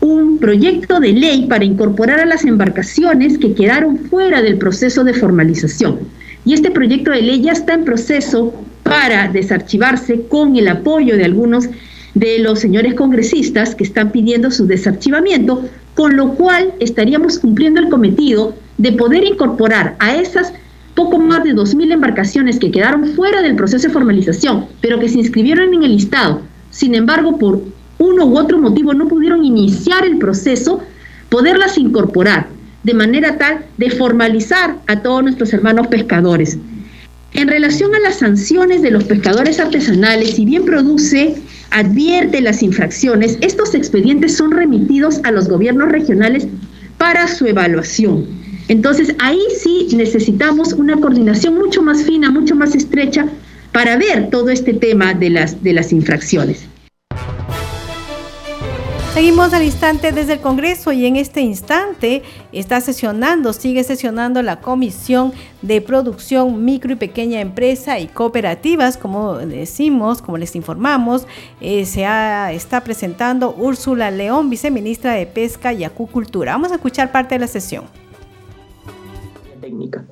un 0.00 0.38
proyecto 0.38 0.98
de 0.98 1.12
ley 1.12 1.46
para 1.46 1.64
incorporar 1.64 2.20
a 2.20 2.26
las 2.26 2.44
embarcaciones 2.44 3.38
que 3.38 3.54
quedaron 3.54 3.98
fuera 3.98 4.40
del 4.42 4.56
proceso 4.56 5.04
de 5.04 5.14
formalización. 5.14 6.00
Y 6.44 6.54
este 6.54 6.70
proyecto 6.70 7.10
de 7.10 7.22
ley 7.22 7.42
ya 7.42 7.52
está 7.52 7.74
en 7.74 7.84
proceso 7.84 8.54
para 8.82 9.28
desarchivarse 9.28 10.22
con 10.28 10.56
el 10.56 10.68
apoyo 10.68 11.16
de 11.16 11.24
algunos 11.24 11.68
de 12.14 12.38
los 12.38 12.58
señores 12.58 12.94
congresistas 12.94 13.74
que 13.74 13.84
están 13.84 14.10
pidiendo 14.10 14.50
su 14.50 14.66
desarchivamiento, 14.66 15.68
con 15.94 16.16
lo 16.16 16.34
cual 16.34 16.72
estaríamos 16.80 17.38
cumpliendo 17.38 17.80
el 17.80 17.88
cometido 17.88 18.54
de 18.78 18.92
poder 18.92 19.24
incorporar 19.24 19.96
a 19.98 20.16
esas 20.16 20.52
poco 20.94 21.18
más 21.18 21.44
de 21.44 21.54
2.000 21.54 21.92
embarcaciones 21.92 22.58
que 22.58 22.70
quedaron 22.70 23.06
fuera 23.14 23.42
del 23.42 23.54
proceso 23.54 23.86
de 23.86 23.92
formalización, 23.92 24.66
pero 24.80 24.98
que 24.98 25.08
se 25.08 25.18
inscribieron 25.18 25.72
en 25.72 25.82
el 25.84 25.92
listado. 25.92 26.40
Sin 26.70 26.94
embargo, 26.94 27.38
por 27.38 27.62
uno 28.00 28.24
u 28.24 28.38
otro 28.38 28.58
motivo 28.58 28.94
no 28.94 29.06
pudieron 29.06 29.44
iniciar 29.44 30.04
el 30.04 30.18
proceso, 30.18 30.80
poderlas 31.28 31.76
incorporar 31.78 32.48
de 32.82 32.94
manera 32.94 33.36
tal 33.36 33.66
de 33.76 33.90
formalizar 33.90 34.76
a 34.86 35.02
todos 35.02 35.22
nuestros 35.22 35.52
hermanos 35.52 35.86
pescadores. 35.88 36.56
En 37.34 37.46
relación 37.46 37.94
a 37.94 38.00
las 38.00 38.16
sanciones 38.16 38.80
de 38.80 38.90
los 38.90 39.04
pescadores 39.04 39.60
artesanales, 39.60 40.30
si 40.30 40.46
bien 40.46 40.64
produce, 40.64 41.36
advierte 41.70 42.40
las 42.40 42.62
infracciones, 42.62 43.36
estos 43.42 43.74
expedientes 43.74 44.34
son 44.34 44.50
remitidos 44.50 45.20
a 45.22 45.30
los 45.30 45.48
gobiernos 45.48 45.90
regionales 45.90 46.48
para 46.96 47.28
su 47.28 47.46
evaluación. 47.46 48.26
Entonces 48.68 49.14
ahí 49.18 49.42
sí 49.62 49.88
necesitamos 49.94 50.72
una 50.72 50.96
coordinación 50.96 51.54
mucho 51.54 51.82
más 51.82 52.02
fina, 52.02 52.30
mucho 52.30 52.56
más 52.56 52.74
estrecha 52.74 53.26
para 53.72 53.98
ver 53.98 54.30
todo 54.30 54.48
este 54.48 54.72
tema 54.72 55.12
de 55.12 55.30
las, 55.30 55.62
de 55.62 55.74
las 55.74 55.92
infracciones. 55.92 56.69
Seguimos 59.12 59.52
al 59.52 59.64
instante 59.64 60.12
desde 60.12 60.34
el 60.34 60.40
Congreso 60.40 60.92
y 60.92 61.04
en 61.04 61.16
este 61.16 61.40
instante 61.40 62.22
está 62.52 62.80
sesionando, 62.80 63.52
sigue 63.52 63.82
sesionando 63.82 64.40
la 64.40 64.60
Comisión 64.60 65.32
de 65.62 65.80
Producción 65.80 66.64
Micro 66.64 66.92
y 66.92 66.96
Pequeña 66.96 67.40
Empresa 67.40 67.98
y 67.98 68.06
Cooperativas, 68.06 68.96
como 68.96 69.36
decimos, 69.38 70.22
como 70.22 70.38
les 70.38 70.54
informamos, 70.54 71.26
eh, 71.60 71.86
se 71.86 72.06
está 72.54 72.82
presentando 72.84 73.52
Úrsula 73.52 74.12
León, 74.12 74.48
viceministra 74.48 75.14
de 75.14 75.26
Pesca 75.26 75.72
y 75.72 75.82
Acucultura. 75.82 76.52
Vamos 76.52 76.70
a 76.70 76.76
escuchar 76.76 77.10
parte 77.10 77.34
de 77.34 77.40
la 77.40 77.48
sesión. 77.48 77.86
Técnica. 79.60 80.06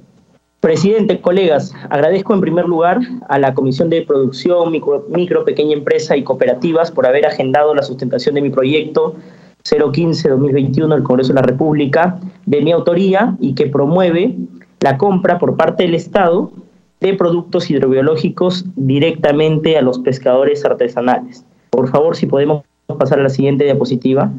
Presidente, 0.69 1.23
colegas, 1.23 1.73
agradezco 1.89 2.35
en 2.35 2.43
primer 2.43 2.67
lugar 2.67 3.01
a 3.31 3.39
la 3.39 3.55
Comisión 3.55 3.89
de 3.89 4.03
Producción, 4.03 4.71
micro, 4.71 5.43
Pequeña 5.47 5.73
Empresa 5.73 6.15
y 6.15 6.23
Cooperativas 6.23 6.91
por 6.91 7.07
haber 7.07 7.25
agendado 7.25 7.75
la 7.75 7.83
sustentación 7.83 8.35
de 8.35 8.43
mi 8.43 8.51
proyecto 8.51 9.17
015-2021 9.65 10.89
del 10.89 11.03
Congreso 11.05 11.29
de 11.29 11.37
la 11.37 11.47
República 11.47 12.21
de 12.45 12.61
mi 12.61 12.73
autoría 12.73 13.35
y 13.41 13.55
que 13.55 13.69
promueve 13.69 14.37
la 14.81 14.99
compra 14.99 15.39
por 15.39 15.57
parte 15.57 15.85
del 15.85 15.95
Estado 15.95 16.53
de 17.01 17.15
productos 17.15 17.71
hidrobiológicos 17.71 18.67
directamente 18.77 19.79
a 19.79 19.81
los 19.81 19.99
pescadores 20.01 20.67
artesanales. 20.67 21.47
Por 21.71 21.89
favor, 21.89 22.15
si 22.15 22.27
podemos 22.27 22.63
pasar 22.99 23.21
a 23.21 23.23
la 23.23 23.31
siguiente 23.31 23.65
diapositiva. 23.65 24.31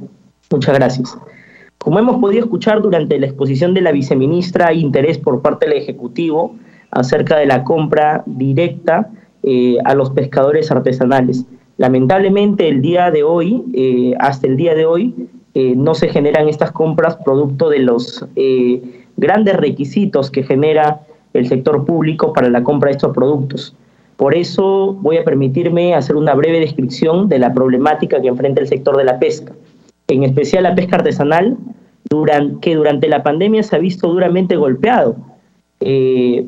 Muchas 0.51 0.75
gracias. 0.75 1.17
Como 1.79 1.97
hemos 1.97 2.17
podido 2.17 2.43
escuchar 2.43 2.81
durante 2.81 3.17
la 3.17 3.25
exposición 3.25 3.73
de 3.73 3.79
la 3.81 3.93
viceministra, 3.93 4.67
hay 4.67 4.81
interés 4.81 5.17
por 5.17 5.41
parte 5.41 5.65
del 5.65 5.77
Ejecutivo 5.77 6.55
acerca 6.91 7.37
de 7.37 7.45
la 7.45 7.63
compra 7.63 8.21
directa 8.25 9.09
eh, 9.43 9.77
a 9.85 9.95
los 9.95 10.09
pescadores 10.09 10.69
artesanales. 10.71 11.45
Lamentablemente, 11.77 12.67
el 12.67 12.81
día 12.81 13.11
de 13.11 13.23
hoy, 13.23 13.63
eh, 13.73 14.13
hasta 14.19 14.47
el 14.47 14.57
día 14.57 14.75
de 14.75 14.85
hoy, 14.85 15.15
eh, 15.53 15.73
no 15.77 15.95
se 15.95 16.09
generan 16.09 16.49
estas 16.49 16.73
compras 16.73 17.17
producto 17.23 17.69
de 17.69 17.79
los 17.79 18.25
grandes 19.15 19.55
requisitos 19.55 20.29
que 20.29 20.43
genera 20.43 21.01
el 21.33 21.47
sector 21.47 21.85
público 21.85 22.33
para 22.33 22.49
la 22.49 22.61
compra 22.61 22.89
de 22.89 22.97
estos 22.97 23.15
productos. 23.15 23.73
Por 24.17 24.35
eso 24.35 24.97
voy 24.99 25.17
a 25.17 25.23
permitirme 25.23 25.95
hacer 25.95 26.17
una 26.17 26.33
breve 26.33 26.59
descripción 26.59 27.29
de 27.29 27.39
la 27.39 27.53
problemática 27.53 28.21
que 28.21 28.27
enfrenta 28.27 28.59
el 28.59 28.67
sector 28.67 28.97
de 28.97 29.05
la 29.05 29.17
pesca, 29.17 29.53
en 30.09 30.23
especial 30.23 30.63
la 30.63 30.75
pesca 30.75 30.97
artesanal, 30.97 31.57
que 32.61 32.75
durante 32.75 33.07
la 33.07 33.23
pandemia 33.23 33.63
se 33.63 33.75
ha 33.75 33.79
visto 33.79 34.07
duramente 34.07 34.55
golpeado. 34.55 35.15
Eh, 35.79 36.47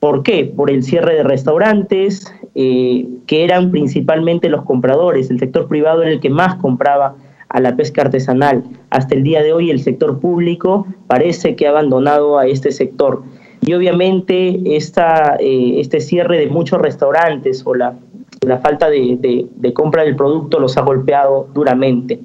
¿Por 0.00 0.22
qué? 0.22 0.44
Por 0.44 0.70
el 0.70 0.82
cierre 0.82 1.14
de 1.14 1.22
restaurantes, 1.22 2.32
eh, 2.54 3.06
que 3.26 3.44
eran 3.44 3.70
principalmente 3.70 4.48
los 4.48 4.64
compradores, 4.64 5.30
el 5.30 5.38
sector 5.38 5.66
privado 5.68 6.02
era 6.02 6.10
el 6.10 6.20
que 6.20 6.30
más 6.30 6.56
compraba 6.56 7.16
a 7.48 7.60
la 7.60 7.76
pesca 7.76 8.02
artesanal. 8.02 8.64
Hasta 8.90 9.14
el 9.14 9.22
día 9.22 9.42
de 9.42 9.52
hoy 9.52 9.70
el 9.70 9.80
sector 9.80 10.20
público 10.20 10.86
parece 11.06 11.56
que 11.56 11.66
ha 11.66 11.70
abandonado 11.70 12.38
a 12.38 12.46
este 12.46 12.72
sector. 12.72 13.22
Y 13.60 13.72
obviamente 13.72 14.76
esta, 14.76 15.36
eh, 15.40 15.80
este 15.80 16.00
cierre 16.00 16.38
de 16.38 16.48
muchos 16.48 16.80
restaurantes 16.80 17.62
o 17.64 17.74
la, 17.74 17.94
la 18.42 18.58
falta 18.58 18.90
de, 18.90 19.48
de, 19.54 19.72
compra 19.72 20.04
del 20.04 20.16
producto 20.16 20.58
los 20.60 20.76
ha 20.76 20.82
golpeado 20.82 21.48
duramente. 21.54 22.20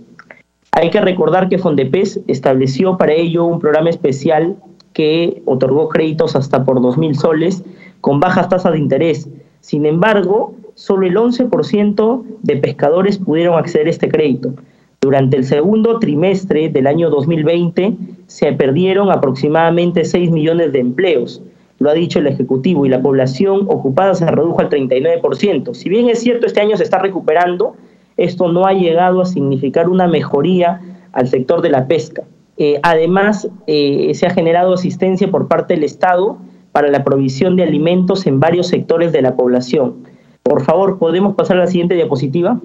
Hay 0.80 0.92
que 0.92 1.02
recordar 1.02 1.50
que 1.50 1.58
Fondepes 1.58 2.22
estableció 2.28 2.98
para 2.98 3.12
ello 3.12 3.44
un 3.44 3.60
programa 3.60 3.90
especial 3.90 4.56
que 4.94 5.42
otorgó 5.44 5.90
créditos 5.90 6.38
hasta 6.38 6.64
por 6.64 6.80
2.000 6.80 7.16
soles 7.16 7.64
con 8.00 8.22
bajas 8.22 8.48
tasas 8.48 8.72
de 8.72 8.80
interés. 8.80 9.28
Sin 9.60 9.86
embargo, 9.86 10.54
solo 10.76 11.06
el 11.06 11.18
11% 11.18 12.24
de 12.44 12.56
pescadores 12.56 13.18
pudieron 13.18 13.60
acceder 13.60 13.88
a 13.88 13.90
este 13.90 14.08
crédito. 14.08 14.54
Durante 15.02 15.36
el 15.36 15.44
segundo 15.44 16.00
trimestre 16.00 16.70
del 16.70 16.88
año 16.88 17.10
2020 17.10 17.98
se 18.28 18.54
perdieron 18.54 19.12
aproximadamente 19.12 20.06
6 20.06 20.32
millones 20.32 20.72
de 20.72 20.80
empleos, 20.80 21.42
lo 21.80 21.90
ha 21.90 21.94
dicho 21.94 22.20
el 22.20 22.28
Ejecutivo, 22.28 22.86
y 22.86 22.90
la 22.90 23.02
población 23.02 23.66
ocupada 23.68 24.16
se 24.16 24.28
redujo 24.28 24.62
al 24.62 24.70
39%. 24.70 25.74
Si 25.74 25.90
bien 25.90 26.08
es 26.08 26.20
cierto, 26.20 26.46
este 26.46 26.62
año 26.62 26.78
se 26.78 26.84
está 26.84 27.00
recuperando, 27.00 27.76
esto 28.20 28.52
no 28.52 28.66
ha 28.66 28.74
llegado 28.74 29.22
a 29.22 29.26
significar 29.26 29.90
una 29.90 30.08
mejoría 30.08 30.82
al 31.12 31.28
sector 31.28 31.62
de 31.62 31.70
la 31.70 31.88
pesca. 31.88 32.24
Eh, 32.58 32.80
además, 32.84 33.50
eh, 33.68 34.12
se 34.14 34.28
ha 34.28 34.32
generado 34.32 34.74
asistencia 34.74 35.32
por 35.32 35.48
parte 35.48 35.74
del 35.74 35.84
Estado 35.84 36.38
para 36.72 36.90
la 36.90 37.04
provisión 37.04 37.56
de 37.56 37.64
alimentos 37.64 38.28
en 38.28 38.40
varios 38.40 38.68
sectores 38.68 39.12
de 39.12 39.22
la 39.22 39.36
población. 39.36 40.04
Por 40.44 40.64
favor, 40.64 41.00
¿podemos 41.00 41.36
pasar 41.36 41.58
a 41.58 41.62
la 41.62 41.68
siguiente 41.68 41.96
diapositiva? 41.96 42.60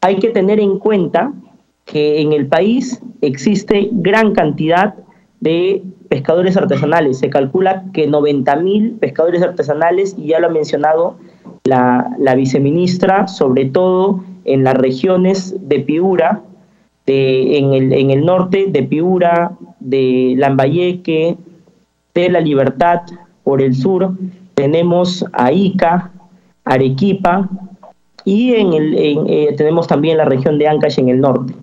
Hay 0.00 0.16
que 0.16 0.30
tener 0.30 0.60
en 0.60 0.78
cuenta 0.78 1.32
que 1.84 2.20
en 2.20 2.32
el 2.32 2.46
país 2.46 3.02
existe 3.20 3.88
gran 3.92 4.32
cantidad 4.32 4.94
de 5.40 5.82
pescadores 6.08 6.56
artesanales. 6.56 7.18
Se 7.18 7.30
calcula 7.30 7.84
que 7.92 8.08
90.000 8.08 8.98
pescadores 8.98 9.42
artesanales, 9.42 10.14
y 10.18 10.28
ya 10.28 10.40
lo 10.40 10.48
ha 10.48 10.50
mencionado 10.50 11.16
la, 11.68 12.34
viceministra, 12.34 13.28
sobre 13.28 13.66
todo 13.66 14.24
en 14.44 14.64
las 14.64 14.74
regiones 14.74 15.54
de 15.60 15.80
Piura, 15.80 16.42
de, 17.06 17.58
en, 17.58 17.72
el, 17.72 17.92
en 17.92 18.10
el 18.10 18.24
norte 18.24 18.66
de 18.68 18.82
Piura, 18.82 19.52
de 19.80 20.34
Lambayeque, 20.36 21.36
de 22.14 22.28
La 22.30 22.40
Libertad, 22.40 23.02
por 23.44 23.62
el 23.62 23.74
sur 23.74 24.14
tenemos 24.58 25.24
a 25.34 25.52
Ica, 25.52 26.10
Arequipa, 26.64 27.48
y 28.24 28.54
en 28.54 28.72
el, 28.72 28.94
eh, 28.98 29.54
tenemos 29.56 29.86
también 29.86 30.16
la 30.16 30.24
región 30.24 30.58
de 30.58 30.66
Ancash 30.66 30.98
en 30.98 31.10
el 31.10 31.20
norte. 31.20 31.54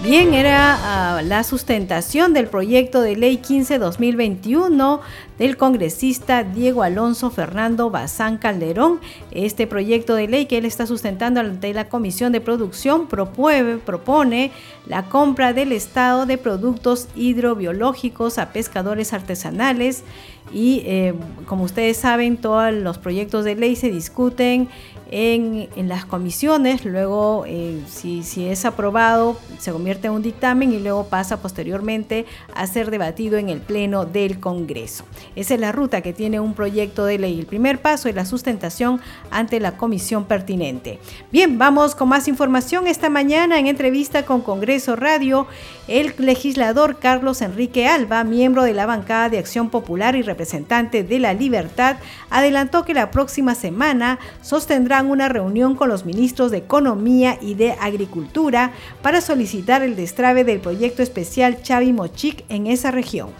Bien, 0.00 0.32
era 0.32 1.16
ah, 1.16 1.22
la 1.22 1.42
sustentación 1.42 2.32
del 2.32 2.46
proyecto 2.46 3.02
de 3.02 3.16
ley 3.16 3.40
15-2021 3.42 5.00
del 5.40 5.56
congresista 5.56 6.44
Diego 6.44 6.84
Alonso 6.84 7.32
Fernando 7.32 7.90
Bazán 7.90 8.38
Calderón. 8.38 9.00
Este 9.32 9.66
proyecto 9.66 10.14
de 10.14 10.28
ley 10.28 10.46
que 10.46 10.58
él 10.58 10.66
está 10.66 10.86
sustentando 10.86 11.40
ante 11.40 11.74
la 11.74 11.88
Comisión 11.88 12.30
de 12.30 12.40
Producción 12.40 13.08
propone 13.08 14.52
la 14.86 15.02
compra 15.08 15.52
del 15.52 15.72
Estado 15.72 16.26
de 16.26 16.38
productos 16.38 17.08
hidrobiológicos 17.16 18.38
a 18.38 18.52
pescadores 18.52 19.12
artesanales 19.12 20.04
y 20.52 20.82
eh, 20.86 21.14
como 21.46 21.64
ustedes 21.64 21.96
saben 21.96 22.36
todos 22.36 22.72
los 22.72 22.98
proyectos 22.98 23.44
de 23.44 23.56
ley 23.56 23.74
se 23.74 23.90
discuten 23.90 24.68
en, 25.10 25.68
las 25.88 26.04
comisiones, 26.04 26.84
luego 26.84 27.44
eh, 27.46 27.80
si, 27.88 28.22
si, 28.22 28.46
es 28.46 28.64
aprobado 28.64 29.38
se 29.58 29.72
convierte 29.72 30.08
en 30.08 30.12
un 30.12 30.22
dictamen 30.22 30.72
y 30.72 30.78
luego 30.78 31.04
pasa 31.04 31.40
posteriormente 31.40 32.26
a 32.54 32.66
ser 32.66 32.90
debatido 32.90 33.38
en 33.38 33.48
el 33.48 33.60
Pleno 33.60 34.04
del 34.04 34.40
Congreso. 34.40 35.04
Esa 35.34 35.54
es 35.54 35.60
la 35.60 35.72
ruta 35.72 36.02
que 36.02 36.12
tiene 36.12 36.40
un 36.40 36.54
proyecto 36.54 37.04
de 37.04 37.18
ley. 37.18 37.38
El 37.38 37.46
primer 37.46 37.80
paso 37.80 38.08
es 38.08 38.14
la 38.14 38.24
sustentación 38.24 39.00
ante 39.30 39.60
la 39.60 39.76
comisión 39.76 40.24
pertinente. 40.24 40.98
Bien, 41.32 41.58
vamos 41.58 41.94
con 41.94 42.08
más 42.08 42.28
información 42.28 42.86
esta 42.86 43.08
mañana 43.08 43.58
en 43.58 43.66
entrevista 43.66 44.24
con 44.24 44.42
Congreso 44.42 44.96
Radio. 44.96 45.46
El 45.88 46.12
legislador 46.18 46.98
Carlos 46.98 47.40
Enrique 47.40 47.88
Alba, 47.88 48.22
miembro 48.22 48.62
de 48.62 48.74
la 48.74 48.84
bancada 48.84 49.30
de 49.30 49.38
Acción 49.38 49.70
Popular 49.70 50.16
y 50.16 50.22
representante 50.22 51.02
de 51.02 51.18
la 51.18 51.32
Libertad, 51.32 51.96
adelantó 52.28 52.84
que 52.84 52.92
la 52.92 53.10
próxima 53.10 53.54
semana 53.54 54.18
sostendrá 54.42 55.02
una 55.02 55.30
reunión 55.30 55.76
con 55.76 55.88
los 55.88 56.04
ministros 56.04 56.50
de 56.50 56.58
Economía 56.58 57.38
y 57.40 57.54
de 57.54 57.72
Agricultura 57.72 58.72
para 59.00 59.22
solicitar 59.22 59.82
el 59.82 59.96
destrave 59.96 60.44
del 60.44 60.60
proyecto 60.60 61.02
especial 61.02 61.62
Chavi 61.62 61.94
Mochic 61.94 62.44
en 62.50 62.66
esa 62.66 62.90
región. 62.90 63.30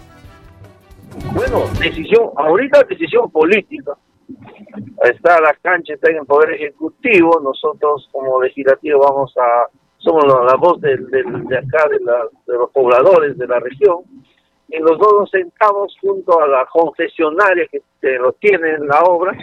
Bueno, 1.35 1.65
decisión, 1.79 2.31
ahorita 2.35 2.83
decisión 2.89 3.29
política. 3.29 3.95
Está 5.03 5.39
la 5.39 5.53
cancha, 5.61 5.93
está 5.93 6.09
en 6.09 6.17
el 6.17 6.25
Poder 6.25 6.55
Ejecutivo, 6.55 7.39
nosotros 7.41 8.09
como 8.11 8.41
legislativo 8.41 9.01
vamos 9.01 9.33
a, 9.37 9.69
somos 9.99 10.25
la, 10.25 10.55
voz 10.55 10.81
de, 10.81 10.93
acá, 10.93 11.87
de, 11.89 11.99
de 11.99 12.57
los 12.57 12.71
pobladores 12.71 13.37
de 13.37 13.47
la 13.47 13.59
región, 13.59 14.03
y 14.69 14.77
los 14.79 14.97
dos 14.97 15.13
nos 15.19 15.29
sentamos 15.31 15.95
junto 15.99 16.39
a 16.39 16.47
la 16.47 16.65
concesionaria 16.65 17.67
que, 17.71 17.81
que 18.01 18.17
lo 18.17 18.33
tiene 18.33 18.71
en 18.71 18.87
la 18.87 19.01
obra 19.01 19.35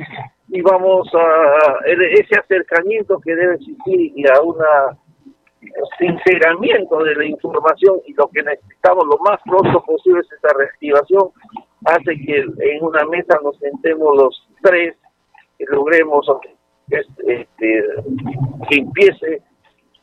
y 0.49 0.61
vamos 0.61 1.09
a 1.15 1.79
ese 1.85 2.39
acercamiento 2.39 3.19
que 3.21 3.35
debe 3.35 3.57
existir 3.57 4.13
y 4.15 4.25
a 4.29 4.41
una 4.41 4.97
sinceramiento 5.99 7.03
de 7.03 7.15
la 7.17 7.25
información 7.25 8.01
y 8.07 8.15
lo 8.15 8.29
que 8.29 8.43
necesitamos 8.43 9.05
lo 9.07 9.19
más 9.19 9.41
pronto 9.45 9.83
posible 9.85 10.21
es 10.21 10.33
esa 10.33 10.57
reactivación 10.57 11.31
hace 11.85 12.17
que 12.25 12.39
en 12.39 12.85
una 12.85 13.05
mesa 13.07 13.39
nos 13.43 13.59
sentemos 13.59 14.17
los 14.17 14.49
tres 14.63 14.97
y 15.59 15.65
logremos 15.65 16.25
este, 16.89 17.49
que 17.59 18.77
empiece 18.77 19.43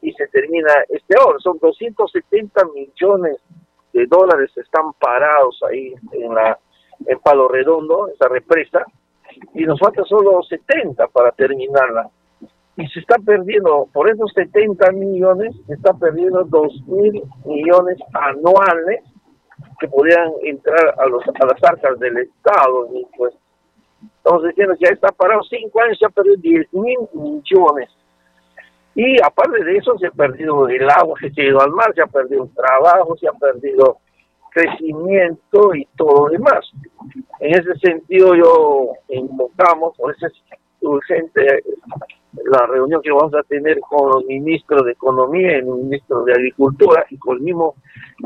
y 0.04 0.12
se 0.14 0.28
termina 0.28 0.72
este 0.90 1.16
ahora 1.20 1.40
son 1.40 1.58
270 1.60 2.62
millones 2.76 3.38
de 3.94 4.06
dólares 4.06 4.52
están 4.58 4.94
parados 5.00 5.60
ahí 5.70 5.94
en 6.12 6.36
la 6.36 6.60
en 7.08 7.20
Palo 7.20 7.48
Redondo 7.48 8.10
esa 8.10 8.28
represa 8.28 8.86
y 9.54 9.64
nos 9.66 9.80
falta 9.80 10.04
solo 10.06 10.42
70 10.44 11.08
para 11.08 11.32
terminarla. 11.32 12.10
Y 12.76 12.88
se 12.88 13.00
está 13.00 13.18
perdiendo, 13.24 13.88
por 13.94 14.10
esos 14.10 14.32
70 14.34 14.92
millones, 14.94 15.56
se 15.68 15.74
está 15.74 15.94
perdiendo 15.94 16.44
2 16.44 16.88
mil 16.88 17.24
millones 17.46 17.98
anuales 18.14 19.02
que 19.80 19.88
podrían 19.88 20.32
entrar 20.44 20.96
a, 20.98 21.06
los, 21.06 21.24
a 21.28 21.46
las 21.46 21.64
arcas 21.64 22.00
del 22.00 22.18
Estado. 22.18 22.90
Y 22.94 23.06
pues, 23.16 23.36
estamos 24.18 24.44
diciendo 24.44 24.76
que 24.80 24.86
ya 24.86 24.92
está 24.92 25.12
parado 25.12 25.44
5 25.44 25.82
años, 25.82 26.00
se 26.00 26.06
ha 26.06 26.10
perdido 26.10 26.36
10 26.38 26.74
mil 26.74 26.98
millones. 27.14 27.90
Y 28.96 29.22
aparte 29.22 29.64
de 29.64 29.78
eso, 29.78 29.98
se 29.98 30.08
ha 30.08 30.12
perdido 30.12 30.68
el 30.70 30.90
agua 30.90 31.20
se 31.20 31.42
ha 31.42 31.46
ido 31.46 31.62
al 31.62 31.72
mar, 31.72 31.94
se 31.96 32.02
ha 32.02 32.08
perdido 32.08 32.48
trabajo, 32.56 33.18
se 33.18 33.28
ha 33.28 33.34
perdido 33.34 33.98
crecimiento 34.52 35.74
y 35.74 35.88
todo 35.98 36.28
lo 36.28 36.32
demás. 36.32 36.72
En 37.40 37.60
ese 37.60 37.74
sentido 37.80 38.36
yo 38.36 38.92
invocamos, 39.10 39.98
por 39.98 40.14
eso 40.16 40.28
es 40.28 40.34
urgente 40.82 41.64
la 42.46 42.66
reunión 42.68 43.02
que 43.02 43.12
vamos 43.12 43.34
a 43.36 43.44
tener 43.44 43.80
con 43.80 44.10
los 44.10 44.26
ministros 44.26 44.86
de 44.86 44.92
Economía 44.92 45.52
y 45.52 45.60
el 45.60 45.66
ministro 45.66 46.24
de 46.24 46.34
Agricultura 46.34 47.06
y 47.10 47.18
con 47.18 47.38
el 47.38 47.44
mismo 47.44 47.76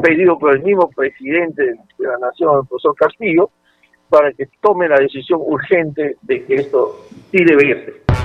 pedido 0.02 0.38
por 0.38 0.56
el 0.56 0.64
mismo 0.64 0.90
presidente 0.90 1.64
de 1.64 2.08
la 2.08 2.18
Nación, 2.18 2.60
el 2.62 2.68
profesor 2.68 2.96
Castillo, 2.96 3.50
para 4.10 4.32
que 4.32 4.48
tome 4.62 4.88
la 4.88 5.00
decisión 5.00 5.42
urgente 5.44 6.18
de 6.22 6.46
que 6.46 6.56
esto 6.56 6.96
sí 7.32 7.44
debe 7.44 7.68
irse. 7.68 8.17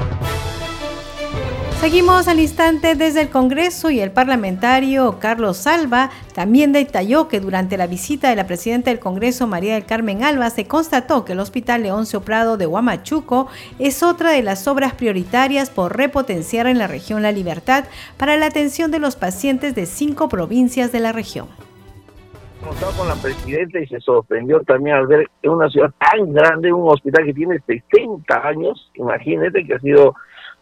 Seguimos 1.82 2.28
al 2.28 2.38
instante 2.38 2.94
desde 2.94 3.22
el 3.22 3.28
Congreso 3.28 3.90
y 3.90 3.98
el 3.98 4.12
parlamentario 4.12 5.18
Carlos 5.18 5.56
Salva 5.56 6.10
también 6.32 6.72
detalló 6.72 7.26
que 7.26 7.40
durante 7.40 7.76
la 7.76 7.88
visita 7.88 8.30
de 8.30 8.36
la 8.36 8.46
presidenta 8.46 8.90
del 8.90 9.00
Congreso 9.00 9.48
María 9.48 9.74
del 9.74 9.84
Carmen 9.84 10.22
Alba 10.22 10.48
se 10.50 10.68
constató 10.68 11.24
que 11.24 11.32
el 11.32 11.40
Hospital 11.40 11.82
Leoncio 11.82 12.20
Prado 12.20 12.56
de 12.56 12.68
Huamachuco 12.68 13.48
es 13.80 14.04
otra 14.04 14.30
de 14.30 14.44
las 14.44 14.68
obras 14.68 14.94
prioritarias 14.94 15.70
por 15.70 15.96
repotenciar 15.96 16.68
en 16.68 16.78
la 16.78 16.86
región 16.86 17.20
La 17.20 17.32
Libertad 17.32 17.86
para 18.16 18.36
la 18.36 18.46
atención 18.46 18.92
de 18.92 19.00
los 19.00 19.16
pacientes 19.16 19.74
de 19.74 19.86
cinco 19.86 20.28
provincias 20.28 20.92
de 20.92 21.00
la 21.00 21.10
región. 21.10 21.48
contado 22.64 22.92
con 22.92 23.08
la 23.08 23.16
presidenta 23.16 23.80
y 23.80 23.88
se 23.88 23.98
sorprendió 23.98 24.60
también 24.60 24.94
al 24.94 25.08
ver 25.08 25.28
en 25.42 25.50
una 25.50 25.68
ciudad 25.68 25.90
tan 25.98 26.32
grande 26.32 26.72
un 26.72 26.88
hospital 26.88 27.24
que 27.24 27.34
tiene 27.34 27.58
60 27.66 28.46
años, 28.46 28.88
imagínate 28.94 29.66
que 29.66 29.74
ha 29.74 29.80
sido 29.80 30.14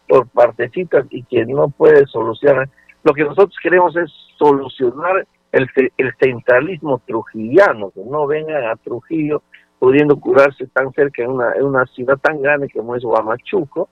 por 0.07 0.27
partecitas 0.29 1.05
y 1.09 1.23
que 1.23 1.45
no 1.45 1.69
puede 1.69 2.05
solucionar. 2.07 2.69
Lo 3.03 3.13
que 3.13 3.23
nosotros 3.23 3.55
queremos 3.61 3.95
es 3.95 4.11
solucionar 4.37 5.25
el, 5.51 5.67
el 5.97 6.13
centralismo 6.19 7.01
trujillano, 7.05 7.91
que 7.91 8.01
no 8.05 8.27
vengan 8.27 8.65
a 8.65 8.75
Trujillo 8.77 9.41
pudiendo 9.79 10.19
curarse 10.19 10.67
tan 10.67 10.91
cerca 10.93 11.23
en 11.23 11.31
una, 11.31 11.53
en 11.53 11.63
una 11.63 11.85
ciudad 11.87 12.17
tan 12.17 12.41
grande 12.41 12.69
como 12.69 12.95
es 12.95 13.03
Huamachuco. 13.03 13.89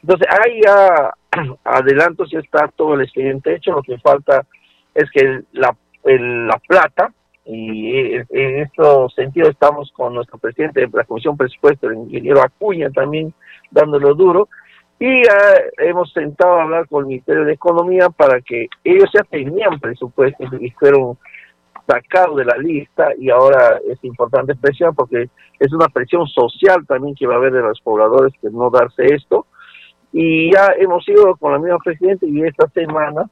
Entonces, 0.00 0.26
ahí 0.30 0.60
ya 0.64 1.12
adelanto 1.64 2.24
si 2.26 2.36
está 2.36 2.68
todo 2.68 2.94
el 2.94 3.02
expediente 3.02 3.54
hecho, 3.54 3.72
lo 3.72 3.82
que 3.82 3.98
falta 3.98 4.46
es 4.94 5.10
que 5.10 5.42
la, 5.52 5.76
la 6.04 6.58
plata, 6.66 7.12
y 7.44 8.14
en 8.14 8.60
este 8.60 8.82
sentido 9.14 9.50
estamos 9.50 9.92
con 9.92 10.14
nuestro 10.14 10.38
presidente 10.38 10.80
de 10.80 10.88
la 10.90 11.04
Comisión 11.04 11.36
Presupuesto, 11.36 11.88
el 11.88 11.98
ingeniero 11.98 12.42
Acuña 12.42 12.90
también 12.90 13.34
dándolo 13.70 14.14
duro, 14.14 14.48
y 14.98 15.22
hemos 15.78 16.10
sentado 16.12 16.54
a 16.54 16.62
hablar 16.62 16.88
con 16.88 17.02
el 17.02 17.08
Ministerio 17.08 17.44
de 17.44 17.52
Economía 17.52 18.08
para 18.08 18.40
que 18.40 18.68
ellos 18.82 19.10
ya 19.12 19.22
tenían 19.24 19.78
presupuestos 19.78 20.48
y 20.58 20.70
fueron 20.70 21.18
sacados 21.86 22.36
de 22.36 22.46
la 22.46 22.56
lista 22.56 23.08
y 23.18 23.30
ahora 23.30 23.78
es 23.88 24.02
importante 24.02 24.54
presión 24.54 24.94
porque 24.94 25.28
es 25.60 25.72
una 25.72 25.88
presión 25.88 26.26
social 26.26 26.86
también 26.86 27.14
que 27.14 27.26
va 27.26 27.34
a 27.34 27.36
haber 27.36 27.52
de 27.52 27.60
los 27.60 27.80
pobladores 27.80 28.32
que 28.40 28.50
no 28.50 28.70
darse 28.70 29.14
esto. 29.14 29.46
Y 30.12 30.50
ya 30.52 30.72
hemos 30.78 31.06
ido 31.08 31.36
con 31.36 31.52
la 31.52 31.58
misma 31.58 31.78
presidente 31.78 32.26
y 32.26 32.42
esta 32.42 32.66
semana 32.68 33.28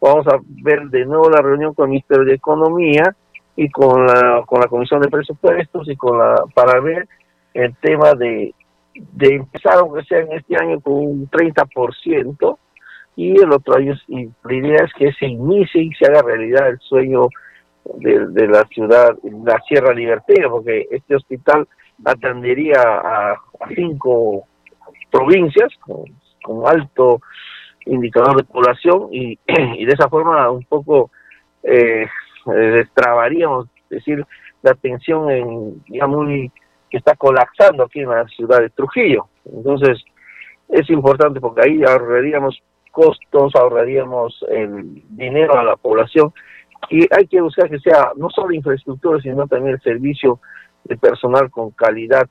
vamos 0.00 0.26
a 0.26 0.38
ver 0.62 0.88
de 0.88 1.04
nuevo 1.04 1.30
la 1.30 1.40
reunión 1.40 1.72
con 1.72 1.84
el 1.84 1.90
Ministerio 1.90 2.24
de 2.24 2.34
Economía 2.34 3.14
y 3.54 3.70
con 3.70 4.06
la, 4.06 4.42
con 4.44 4.60
la 4.60 4.66
Comisión 4.66 5.00
de 5.02 5.08
Presupuestos 5.08 5.88
y 5.88 5.96
con 5.96 6.18
la 6.18 6.34
para 6.52 6.80
ver 6.80 7.06
el 7.54 7.74
tema 7.76 8.14
de, 8.14 8.54
de 9.12 9.36
empezar, 9.36 9.78
aunque 9.78 10.04
sea 10.04 10.20
en 10.20 10.32
este 10.32 10.56
año, 10.56 10.80
con 10.80 10.94
un 10.94 11.30
30%, 11.30 12.58
y 13.16 13.32
el 13.40 13.52
otro 13.52 13.76
año, 13.76 13.94
la 14.08 14.54
idea 14.54 14.84
es 14.84 14.92
que 14.94 15.12
se 15.12 15.26
inicie 15.26 15.82
y 15.82 15.92
se 15.94 16.06
haga 16.06 16.22
realidad 16.22 16.68
el 16.68 16.78
sueño 16.80 17.28
de, 17.96 18.48
la 18.48 18.64
ciudad, 18.68 19.16
la 19.44 19.58
Sierra 19.68 19.92
Libertera, 19.92 20.48
porque 20.48 20.86
este 20.90 21.16
hospital 21.16 21.66
atendería 22.04 22.80
a, 22.80 23.36
cinco 23.74 24.44
provincias 25.10 25.68
con, 25.80 26.04
alto 26.66 27.20
indicador 27.84 28.36
de 28.36 28.44
población 28.44 29.08
y, 29.10 29.36
de 29.46 29.92
esa 29.92 30.08
forma 30.08 30.50
un 30.50 30.64
poco 30.64 31.10
eh, 31.62 32.06
destrabaríamos, 32.46 33.68
decir, 33.90 34.24
la 34.62 34.70
atención 34.70 35.30
en, 35.30 35.84
ya 35.88 36.06
muy 36.06 36.50
que 36.90 36.98
está 36.98 37.14
colapsando 37.16 37.84
aquí 37.84 38.00
en 38.00 38.10
la 38.10 38.26
ciudad 38.28 38.60
de 38.60 38.70
Trujillo. 38.70 39.28
Entonces, 39.44 40.04
es 40.68 40.88
importante 40.90 41.40
porque 41.40 41.62
ahí 41.64 41.82
ahorraríamos 41.82 42.60
costos, 42.90 43.54
ahorraríamos 43.54 44.44
el 44.48 45.02
dinero 45.08 45.58
a 45.58 45.64
la 45.64 45.76
población 45.76 46.32
y 46.88 47.06
hay 47.14 47.26
que 47.26 47.40
buscar 47.40 47.68
que 47.68 47.78
sea 47.78 48.12
no 48.16 48.30
solo 48.30 48.52
infraestructura, 48.52 49.20
sino 49.20 49.46
también 49.46 49.74
el 49.74 49.80
servicio 49.80 50.40
de 50.84 50.96
personal 50.96 51.50
con 51.50 51.70
calidad 51.70 52.26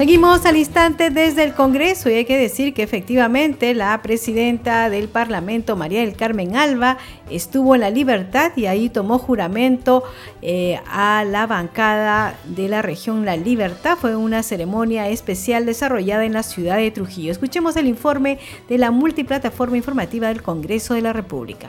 Seguimos 0.00 0.46
al 0.46 0.56
instante 0.56 1.10
desde 1.10 1.44
el 1.44 1.52
Congreso 1.52 2.08
y 2.08 2.14
hay 2.14 2.24
que 2.24 2.38
decir 2.38 2.72
que 2.72 2.82
efectivamente 2.82 3.74
la 3.74 4.00
presidenta 4.00 4.88
del 4.88 5.10
Parlamento, 5.10 5.76
María 5.76 6.00
del 6.00 6.16
Carmen 6.16 6.56
Alba, 6.56 6.96
estuvo 7.28 7.74
en 7.74 7.82
la 7.82 7.90
libertad 7.90 8.52
y 8.56 8.64
ahí 8.64 8.88
tomó 8.88 9.18
juramento 9.18 10.02
eh, 10.40 10.80
a 10.90 11.22
la 11.26 11.46
bancada 11.46 12.32
de 12.44 12.70
la 12.70 12.80
región 12.80 13.26
La 13.26 13.36
Libertad. 13.36 13.98
Fue 14.00 14.16
una 14.16 14.42
ceremonia 14.42 15.06
especial 15.08 15.66
desarrollada 15.66 16.24
en 16.24 16.32
la 16.32 16.44
ciudad 16.44 16.78
de 16.78 16.90
Trujillo. 16.90 17.30
Escuchemos 17.30 17.76
el 17.76 17.86
informe 17.86 18.38
de 18.70 18.78
la 18.78 18.90
multiplataforma 18.90 19.76
informativa 19.76 20.28
del 20.28 20.40
Congreso 20.40 20.94
de 20.94 21.02
la 21.02 21.12
República. 21.12 21.68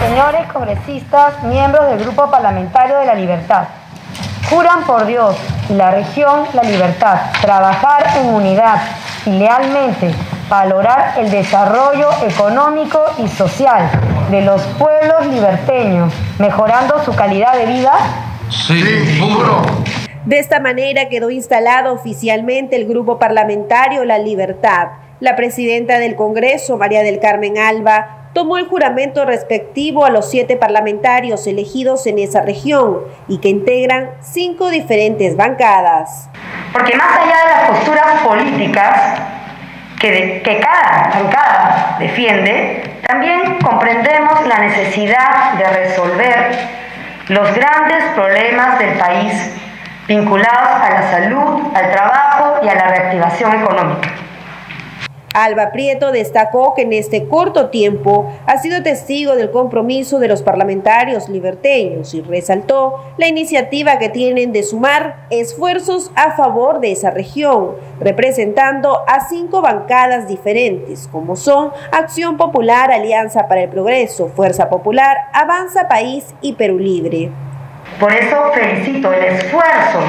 Señores 0.00 0.52
congresistas, 0.52 1.44
miembros 1.44 1.88
del 1.88 2.00
Grupo 2.00 2.28
Parlamentario 2.28 2.98
de 2.98 3.06
la 3.06 3.14
Libertad. 3.14 3.68
Juran 4.50 4.84
por 4.84 5.06
Dios 5.06 5.36
y 5.68 5.74
la 5.74 5.90
región 5.90 6.44
la 6.54 6.62
libertad, 6.62 7.32
trabajar 7.40 8.06
en 8.18 8.32
unidad 8.32 8.80
y 9.24 9.30
lealmente, 9.30 10.12
valorar 10.48 11.14
el 11.18 11.32
desarrollo 11.32 12.08
económico 12.24 13.04
y 13.18 13.26
social 13.26 13.90
de 14.30 14.42
los 14.42 14.62
pueblos 14.78 15.26
liberteños, 15.26 16.12
mejorando 16.38 17.04
su 17.04 17.12
calidad 17.16 17.56
de 17.56 17.66
vida. 17.66 17.92
Sí, 18.48 19.18
juro. 19.20 19.62
De 20.24 20.38
esta 20.38 20.60
manera 20.60 21.08
quedó 21.08 21.30
instalado 21.30 21.92
oficialmente 21.92 22.76
el 22.76 22.86
Grupo 22.86 23.18
Parlamentario 23.18 24.04
La 24.04 24.18
Libertad. 24.18 24.90
La 25.18 25.34
presidenta 25.34 25.98
del 25.98 26.14
Congreso, 26.14 26.76
María 26.76 27.02
del 27.02 27.18
Carmen 27.18 27.58
Alba, 27.58 28.25
tomó 28.36 28.58
el 28.58 28.66
juramento 28.66 29.24
respectivo 29.24 30.04
a 30.04 30.10
los 30.10 30.28
siete 30.28 30.56
parlamentarios 30.58 31.46
elegidos 31.46 32.06
en 32.06 32.18
esa 32.18 32.42
región 32.42 32.98
y 33.28 33.38
que 33.38 33.48
integran 33.48 34.10
cinco 34.20 34.68
diferentes 34.68 35.38
bancadas. 35.38 36.28
Porque 36.70 36.94
más 36.96 37.16
allá 37.16 37.34
de 37.34 37.50
las 37.50 37.70
posturas 37.70 38.20
políticas 38.26 39.20
que, 39.98 40.42
cada 40.44 41.18
bancada 41.18 41.96
defiende, 41.98 43.00
también 43.06 43.58
comprendemos 43.64 44.46
la 44.46 44.58
necesidad 44.58 45.54
de 45.54 45.64
resolver 45.64 46.58
los 47.28 47.54
grandes 47.54 48.04
problemas 48.14 48.78
del 48.78 48.98
país 48.98 49.32
vinculados 50.06 50.82
a 50.82 50.90
la 50.90 51.10
salud, 51.10 51.74
al 51.74 51.90
trabajo 51.90 52.56
y 52.62 52.68
a 52.68 52.74
la 52.74 52.88
reactivación 52.88 53.62
económica. 53.62 54.25
Alba 55.36 55.70
Prieto 55.70 56.12
destacó 56.12 56.72
que 56.72 56.80
en 56.80 56.94
este 56.94 57.28
corto 57.28 57.68
tiempo 57.68 58.32
ha 58.46 58.56
sido 58.56 58.82
testigo 58.82 59.36
del 59.36 59.50
compromiso 59.50 60.18
de 60.18 60.28
los 60.28 60.40
parlamentarios 60.40 61.28
liberteños 61.28 62.14
y 62.14 62.22
resaltó 62.22 63.04
la 63.18 63.28
iniciativa 63.28 63.98
que 63.98 64.08
tienen 64.08 64.52
de 64.52 64.62
sumar 64.62 65.26
esfuerzos 65.28 66.10
a 66.14 66.32
favor 66.32 66.80
de 66.80 66.92
esa 66.92 67.10
región, 67.10 67.72
representando 68.00 69.02
a 69.06 69.28
cinco 69.28 69.60
bancadas 69.60 70.26
diferentes, 70.26 71.06
como 71.06 71.36
son 71.36 71.70
Acción 71.92 72.38
Popular, 72.38 72.90
Alianza 72.90 73.46
para 73.46 73.64
el 73.64 73.68
Progreso, 73.68 74.28
Fuerza 74.28 74.70
Popular, 74.70 75.18
Avanza 75.34 75.86
País 75.86 76.34
y 76.40 76.54
Perú 76.54 76.78
Libre. 76.78 77.30
Por 78.00 78.10
eso 78.10 78.36
felicito 78.54 79.12
el 79.12 79.24
esfuerzo 79.24 80.00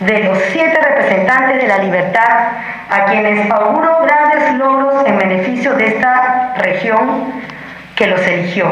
de 0.00 0.24
los 0.24 0.38
siete 0.52 0.78
representantes 0.78 1.62
de 1.62 1.68
la 1.68 1.78
libertad, 1.78 2.48
a 2.88 3.04
quienes 3.06 3.50
auguro 3.50 4.00
grandes 4.02 4.54
logros 4.54 5.06
en 5.06 5.18
beneficio 5.18 5.74
de 5.74 5.86
esta 5.88 6.54
región 6.58 7.32
que 7.96 8.06
los 8.06 8.20
eligió. 8.26 8.66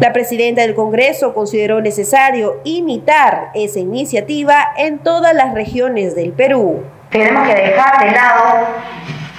La 0.00 0.12
presidenta 0.12 0.62
del 0.62 0.74
Congreso 0.74 1.34
consideró 1.34 1.82
necesario 1.82 2.60
imitar 2.64 3.50
esa 3.54 3.80
iniciativa 3.80 4.72
en 4.76 4.98
todas 4.98 5.34
las 5.34 5.52
regiones 5.52 6.14
del 6.14 6.32
Perú. 6.32 6.82
Tenemos 7.10 7.46
que 7.46 7.54
dejar 7.54 8.04
de 8.04 8.10
lado 8.12 8.66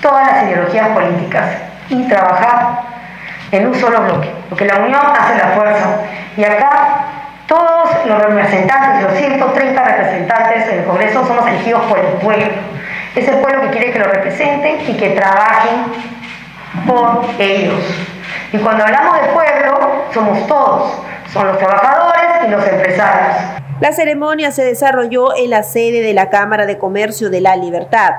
todas 0.02 0.28
las 0.28 0.44
ideologías 0.44 0.90
políticas 0.90 1.50
y 1.90 2.08
trabajar 2.08 2.80
en 3.52 3.68
un 3.68 3.76
solo 3.76 4.02
bloque, 4.02 4.30
porque 4.50 4.66
la 4.66 4.76
unión 4.76 5.02
hace 5.18 5.38
la 5.38 5.48
fuerza. 5.56 6.02
Y 6.38 6.44
acá 6.44 7.06
todos 7.48 7.90
los 8.06 8.22
representantes, 8.22 9.04
los 9.04 9.18
130 9.18 9.84
representantes 9.84 10.68
del 10.68 10.86
Congreso, 10.86 11.26
somos 11.26 11.48
elegidos 11.48 11.82
por 11.84 12.00
el 12.00 12.06
pueblo. 12.22 12.46
Es 13.16 13.28
el 13.28 13.40
pueblo 13.40 13.64
que 13.64 13.70
quiere 13.72 13.92
que 13.92 14.00
lo 14.00 14.06
representen 14.06 14.90
y 14.90 14.98
que 14.98 15.10
trabajen 15.10 15.84
por 16.88 17.26
ellos. 17.40 17.84
Y 18.54 18.58
cuando 18.58 18.86
hablamos 18.86 19.22
de 19.22 19.28
pueblo, 19.28 20.06
somos 20.14 20.48
todos. 20.48 20.94
Son 21.34 21.48
los 21.48 21.58
trabajadores 21.58 22.48
y 22.48 22.50
los 22.50 22.66
empresarios. 22.66 23.38
La 23.82 23.92
ceremonia 23.92 24.52
se 24.52 24.64
desarrolló 24.64 25.36
en 25.36 25.50
la 25.50 25.64
sede 25.64 26.02
de 26.02 26.14
la 26.14 26.30
Cámara 26.30 26.66
de 26.66 26.78
Comercio 26.78 27.30
de 27.30 27.42
la 27.42 27.58
Libertad. 27.58 28.12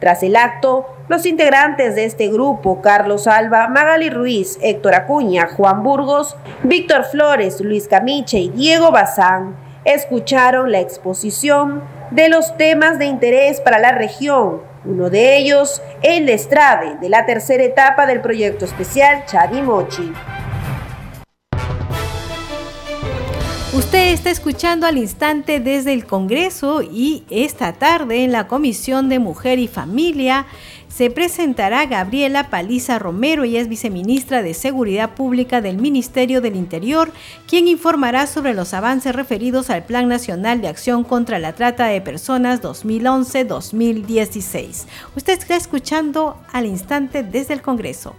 Tras 0.00 0.22
el 0.22 0.34
acto, 0.34 0.96
los 1.08 1.26
integrantes 1.26 1.94
de 1.94 2.06
este 2.06 2.28
grupo, 2.28 2.80
Carlos 2.80 3.26
Alba, 3.26 3.68
Magali 3.68 4.10
Ruiz, 4.10 4.58
Héctor 4.62 4.94
Acuña, 4.94 5.48
Juan 5.56 5.82
Burgos, 5.82 6.36
Víctor 6.62 7.04
Flores, 7.04 7.60
Luis 7.60 7.86
Camiche 7.86 8.38
y 8.38 8.48
Diego 8.48 8.90
Bazán, 8.90 9.54
escucharon 9.84 10.70
la 10.72 10.80
exposición 10.80 11.82
de 12.10 12.28
los 12.28 12.56
temas 12.56 12.98
de 12.98 13.06
interés 13.06 13.60
para 13.60 13.78
la 13.78 13.92
región, 13.92 14.62
uno 14.84 15.10
de 15.10 15.36
ellos 15.36 15.82
el 16.02 16.26
destrave 16.26 16.96
de 17.00 17.08
la 17.08 17.26
tercera 17.26 17.62
etapa 17.62 18.06
del 18.06 18.20
proyecto 18.20 18.64
especial 18.64 19.24
Chadimochi. 19.26 20.12
Usted 23.72 24.12
está 24.12 24.30
escuchando 24.30 24.84
al 24.88 24.98
instante 24.98 25.60
desde 25.60 25.92
el 25.92 26.04
Congreso 26.04 26.82
y 26.82 27.24
esta 27.30 27.72
tarde 27.72 28.24
en 28.24 28.32
la 28.32 28.48
Comisión 28.48 29.08
de 29.08 29.20
Mujer 29.20 29.60
y 29.60 29.68
Familia 29.68 30.46
se 30.94 31.10
presentará 31.10 31.86
Gabriela 31.86 32.50
Paliza 32.50 32.98
Romero, 32.98 33.44
ella 33.44 33.60
es 33.60 33.68
viceministra 33.68 34.42
de 34.42 34.52
Seguridad 34.54 35.14
Pública 35.14 35.60
del 35.60 35.76
Ministerio 35.78 36.40
del 36.40 36.56
Interior, 36.56 37.12
quien 37.46 37.68
informará 37.68 38.26
sobre 38.26 38.54
los 38.54 38.74
avances 38.74 39.14
referidos 39.14 39.70
al 39.70 39.84
Plan 39.84 40.08
Nacional 40.08 40.60
de 40.60 40.66
Acción 40.68 41.04
contra 41.04 41.38
la 41.38 41.54
Trata 41.54 41.86
de 41.86 42.00
Personas 42.00 42.60
2011-2016. 42.60 44.86
Usted 45.16 45.38
está 45.38 45.54
escuchando 45.56 46.36
al 46.52 46.66
instante 46.66 47.22
desde 47.22 47.54
el 47.54 47.62
Congreso. 47.62 48.16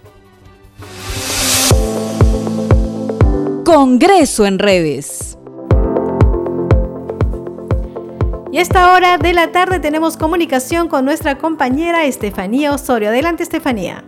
Congreso 3.64 4.46
en 4.46 4.58
redes. 4.58 5.31
Y 8.52 8.58
a 8.58 8.60
esta 8.60 8.92
hora 8.92 9.16
de 9.16 9.32
la 9.32 9.50
tarde 9.50 9.80
tenemos 9.80 10.18
comunicación 10.18 10.88
con 10.88 11.06
nuestra 11.06 11.38
compañera 11.38 12.04
Estefanía 12.04 12.74
Osorio. 12.74 13.08
Adelante, 13.08 13.42
Estefanía. 13.42 14.04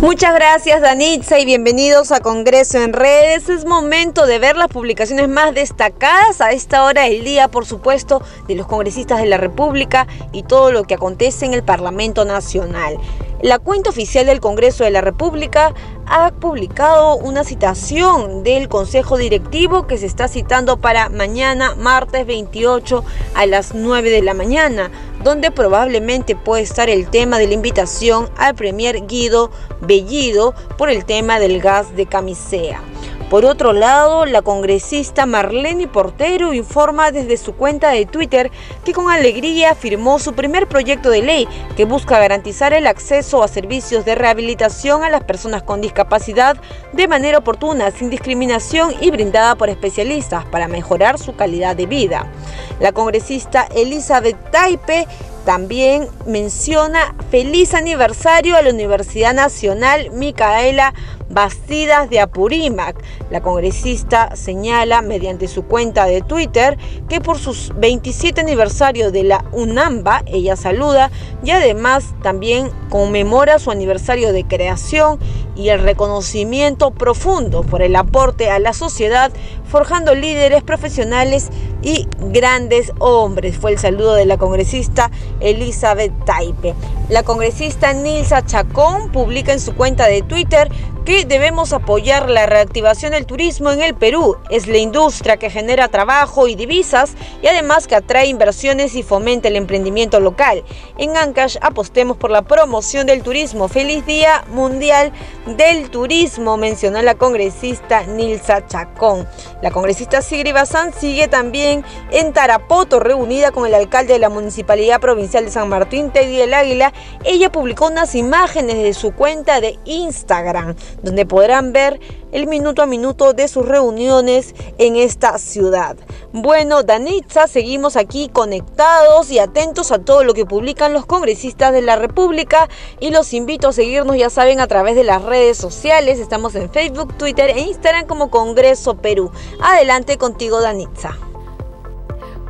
Muchas 0.00 0.34
gracias 0.34 0.80
Danitza 0.80 1.38
y 1.38 1.44
bienvenidos 1.44 2.10
a 2.10 2.18
Congreso 2.18 2.78
en 2.78 2.92
Redes. 2.92 3.48
Es 3.48 3.64
momento 3.64 4.26
de 4.26 4.40
ver 4.40 4.56
las 4.56 4.66
publicaciones 4.66 5.28
más 5.28 5.54
destacadas 5.54 6.40
a 6.40 6.50
esta 6.50 6.82
hora 6.82 7.04
del 7.04 7.22
día, 7.22 7.46
por 7.46 7.66
supuesto, 7.66 8.20
de 8.48 8.56
los 8.56 8.66
congresistas 8.66 9.20
de 9.20 9.26
la 9.26 9.36
República 9.36 10.08
y 10.32 10.42
todo 10.42 10.72
lo 10.72 10.82
que 10.82 10.94
acontece 10.94 11.46
en 11.46 11.54
el 11.54 11.62
Parlamento 11.62 12.24
Nacional. 12.24 12.98
La 13.40 13.60
cuenta 13.60 13.90
oficial 13.90 14.26
del 14.26 14.40
Congreso 14.40 14.82
de 14.82 14.90
la 14.90 15.00
República 15.00 15.72
ha 16.06 16.32
publicado 16.32 17.14
una 17.16 17.44
citación 17.44 18.42
del 18.42 18.68
Consejo 18.68 19.16
Directivo 19.16 19.86
que 19.86 19.96
se 19.96 20.06
está 20.06 20.26
citando 20.26 20.78
para 20.78 21.08
mañana, 21.08 21.76
martes 21.76 22.26
28 22.26 23.04
a 23.34 23.46
las 23.46 23.74
9 23.74 24.10
de 24.10 24.22
la 24.22 24.34
mañana, 24.34 24.90
donde 25.22 25.52
probablemente 25.52 26.34
puede 26.34 26.64
estar 26.64 26.90
el 26.90 27.08
tema 27.10 27.38
de 27.38 27.46
la 27.46 27.54
invitación 27.54 28.28
al 28.36 28.56
Premier 28.56 29.06
Guido 29.06 29.52
Bellido 29.82 30.52
por 30.76 30.90
el 30.90 31.04
tema 31.04 31.38
del 31.38 31.60
gas 31.60 31.94
de 31.94 32.06
camisea. 32.06 32.82
Por 33.30 33.44
otro 33.44 33.74
lado, 33.74 34.24
la 34.24 34.40
congresista 34.40 35.26
Marlene 35.26 35.86
Portero 35.86 36.54
informa 36.54 37.10
desde 37.10 37.36
su 37.36 37.54
cuenta 37.54 37.90
de 37.90 38.06
Twitter 38.06 38.50
que 38.86 38.94
con 38.94 39.10
alegría 39.10 39.74
firmó 39.74 40.18
su 40.18 40.32
primer 40.32 40.66
proyecto 40.66 41.10
de 41.10 41.20
ley 41.20 41.48
que 41.76 41.84
busca 41.84 42.18
garantizar 42.18 42.72
el 42.72 42.86
acceso 42.86 43.42
a 43.42 43.48
servicios 43.48 44.06
de 44.06 44.14
rehabilitación 44.14 45.04
a 45.04 45.10
las 45.10 45.24
personas 45.24 45.62
con 45.62 45.82
discapacidad 45.82 46.56
de 46.94 47.06
manera 47.06 47.36
oportuna, 47.36 47.90
sin 47.90 48.08
discriminación 48.08 48.94
y 48.98 49.10
brindada 49.10 49.56
por 49.56 49.68
especialistas 49.68 50.46
para 50.46 50.66
mejorar 50.66 51.18
su 51.18 51.36
calidad 51.36 51.76
de 51.76 51.84
vida. 51.84 52.32
La 52.80 52.92
congresista 52.92 53.68
Elizabeth 53.74 54.38
Taipe 54.50 55.06
también 55.44 56.08
menciona 56.26 57.14
feliz 57.30 57.74
aniversario 57.74 58.56
a 58.56 58.62
la 58.62 58.70
Universidad 58.70 59.34
Nacional 59.34 60.10
Micaela 60.12 60.94
Bastidas 61.30 62.10
de 62.10 62.20
Apurímac. 62.20 62.96
La 63.30 63.40
congresista 63.40 64.34
señala 64.36 65.02
mediante 65.02 65.48
su 65.48 65.64
cuenta 65.64 66.06
de 66.06 66.22
Twitter 66.22 66.78
que 67.08 67.20
por 67.20 67.38
sus 67.38 67.72
27 67.76 68.40
aniversario 68.40 69.10
de 69.10 69.24
la 69.24 69.44
UNAMBA, 69.52 70.22
ella 70.26 70.56
saluda 70.56 71.10
y 71.44 71.50
además 71.50 72.14
también 72.22 72.70
conmemora 72.88 73.58
su 73.58 73.70
aniversario 73.70 74.32
de 74.32 74.44
creación 74.44 75.18
y 75.54 75.70
el 75.70 75.82
reconocimiento 75.82 76.92
profundo 76.92 77.62
por 77.62 77.82
el 77.82 77.96
aporte 77.96 78.50
a 78.50 78.58
la 78.60 78.72
sociedad, 78.72 79.32
forjando 79.68 80.14
líderes 80.14 80.62
profesionales 80.62 81.50
y 81.82 82.06
grandes 82.18 82.92
hombres. 83.00 83.58
Fue 83.58 83.72
el 83.72 83.78
saludo 83.78 84.14
de 84.14 84.24
la 84.24 84.38
congresista 84.38 85.10
Elizabeth 85.40 86.12
Taipe. 86.24 86.74
La 87.08 87.24
congresista 87.24 87.92
Nilsa 87.92 88.46
Chacón 88.46 89.10
publica 89.10 89.52
en 89.52 89.60
su 89.60 89.74
cuenta 89.74 90.06
de 90.06 90.22
Twitter 90.22 90.70
que 91.08 91.24
debemos 91.24 91.72
apoyar 91.72 92.28
la 92.28 92.44
reactivación 92.44 93.12
del 93.12 93.24
turismo 93.24 93.70
en 93.70 93.80
el 93.80 93.94
Perú. 93.94 94.36
Es 94.50 94.66
la 94.66 94.76
industria 94.76 95.38
que 95.38 95.48
genera 95.48 95.88
trabajo 95.88 96.48
y 96.48 96.54
divisas 96.54 97.14
y 97.40 97.46
además 97.46 97.86
que 97.86 97.94
atrae 97.94 98.26
inversiones 98.26 98.94
y 98.94 99.02
fomenta 99.02 99.48
el 99.48 99.56
emprendimiento 99.56 100.20
local. 100.20 100.64
En 100.98 101.16
Ancash 101.16 101.56
apostemos 101.62 102.18
por 102.18 102.30
la 102.30 102.42
promoción 102.42 103.06
del 103.06 103.22
turismo. 103.22 103.68
Feliz 103.68 104.04
Día 104.04 104.44
Mundial 104.50 105.14
del 105.46 105.88
Turismo, 105.88 106.58
mencionó 106.58 107.00
la 107.00 107.14
congresista 107.14 108.02
Nilsa 108.02 108.66
Chacón. 108.66 109.26
La 109.62 109.70
congresista 109.70 110.20
Sigri 110.20 110.52
Bazán 110.52 110.92
sigue 110.92 111.26
también 111.26 111.84
en 112.10 112.34
Tarapoto, 112.34 113.00
reunida 113.00 113.50
con 113.50 113.66
el 113.66 113.72
alcalde 113.72 114.12
de 114.12 114.18
la 114.18 114.28
Municipalidad 114.28 115.00
Provincial 115.00 115.46
de 115.46 115.52
San 115.52 115.70
Martín, 115.70 116.10
Teddy 116.10 116.42
el 116.42 116.52
Águila. 116.52 116.92
Ella 117.24 117.50
publicó 117.50 117.86
unas 117.86 118.14
imágenes 118.14 118.76
de 118.76 118.92
su 118.92 119.12
cuenta 119.12 119.62
de 119.62 119.78
Instagram 119.86 120.76
donde 121.02 121.26
podrán 121.26 121.72
ver 121.72 122.00
el 122.32 122.46
minuto 122.46 122.82
a 122.82 122.86
minuto 122.86 123.32
de 123.32 123.48
sus 123.48 123.66
reuniones 123.66 124.54
en 124.78 124.96
esta 124.96 125.38
ciudad. 125.38 125.96
Bueno, 126.32 126.82
Danitza, 126.82 127.46
seguimos 127.46 127.96
aquí 127.96 128.28
conectados 128.28 129.30
y 129.30 129.38
atentos 129.38 129.92
a 129.92 129.98
todo 129.98 130.24
lo 130.24 130.34
que 130.34 130.46
publican 130.46 130.92
los 130.92 131.06
congresistas 131.06 131.72
de 131.72 131.82
la 131.82 131.96
República 131.96 132.68
y 133.00 133.10
los 133.10 133.32
invito 133.32 133.68
a 133.68 133.72
seguirnos, 133.72 134.16
ya 134.16 134.30
saben, 134.30 134.60
a 134.60 134.66
través 134.66 134.96
de 134.96 135.04
las 135.04 135.22
redes 135.22 135.56
sociales. 135.56 136.18
Estamos 136.18 136.54
en 136.54 136.70
Facebook, 136.70 137.16
Twitter 137.16 137.50
e 137.50 137.60
Instagram 137.60 138.06
como 138.06 138.30
Congreso 138.30 138.96
Perú. 138.96 139.30
Adelante 139.60 140.18
contigo, 140.18 140.60
Danitza. 140.60 141.27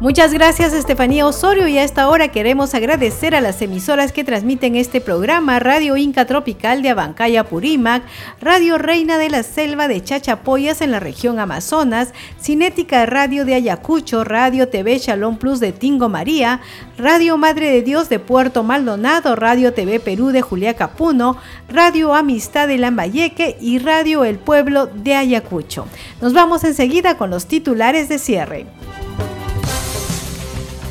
Muchas 0.00 0.32
gracias 0.32 0.74
Estefanía 0.74 1.26
Osorio 1.26 1.66
y 1.66 1.76
a 1.76 1.82
esta 1.82 2.08
hora 2.08 2.28
queremos 2.28 2.72
agradecer 2.72 3.34
a 3.34 3.40
las 3.40 3.60
emisoras 3.62 4.12
que 4.12 4.22
transmiten 4.22 4.76
este 4.76 5.00
programa, 5.00 5.58
Radio 5.58 5.96
Inca 5.96 6.24
Tropical 6.24 6.82
de 6.82 6.90
Abancaya 6.90 7.42
Purímac, 7.42 8.04
Radio 8.40 8.78
Reina 8.78 9.18
de 9.18 9.28
la 9.28 9.42
Selva 9.42 9.88
de 9.88 10.00
Chachapoyas 10.00 10.82
en 10.82 10.92
la 10.92 11.00
región 11.00 11.40
Amazonas, 11.40 12.14
Cinética 12.40 13.06
Radio 13.06 13.44
de 13.44 13.54
Ayacucho, 13.54 14.22
Radio 14.22 14.68
TV 14.68 14.98
Shalom 14.98 15.36
Plus 15.36 15.58
de 15.58 15.72
Tingo 15.72 16.08
María, 16.08 16.60
Radio 16.96 17.36
Madre 17.36 17.68
de 17.68 17.82
Dios 17.82 18.08
de 18.08 18.20
Puerto 18.20 18.62
Maldonado, 18.62 19.34
Radio 19.34 19.72
TV 19.74 19.98
Perú 19.98 20.28
de 20.28 20.42
Juliaca 20.42 20.92
Puno, 20.92 21.38
Radio 21.68 22.14
Amistad 22.14 22.68
de 22.68 22.78
Lambayeque 22.78 23.56
y 23.60 23.80
Radio 23.80 24.24
El 24.24 24.38
Pueblo 24.38 24.86
de 24.86 25.16
Ayacucho. 25.16 25.88
Nos 26.20 26.34
vamos 26.34 26.62
enseguida 26.62 27.16
con 27.18 27.30
los 27.30 27.46
titulares 27.46 28.08
de 28.08 28.20
cierre. 28.20 28.66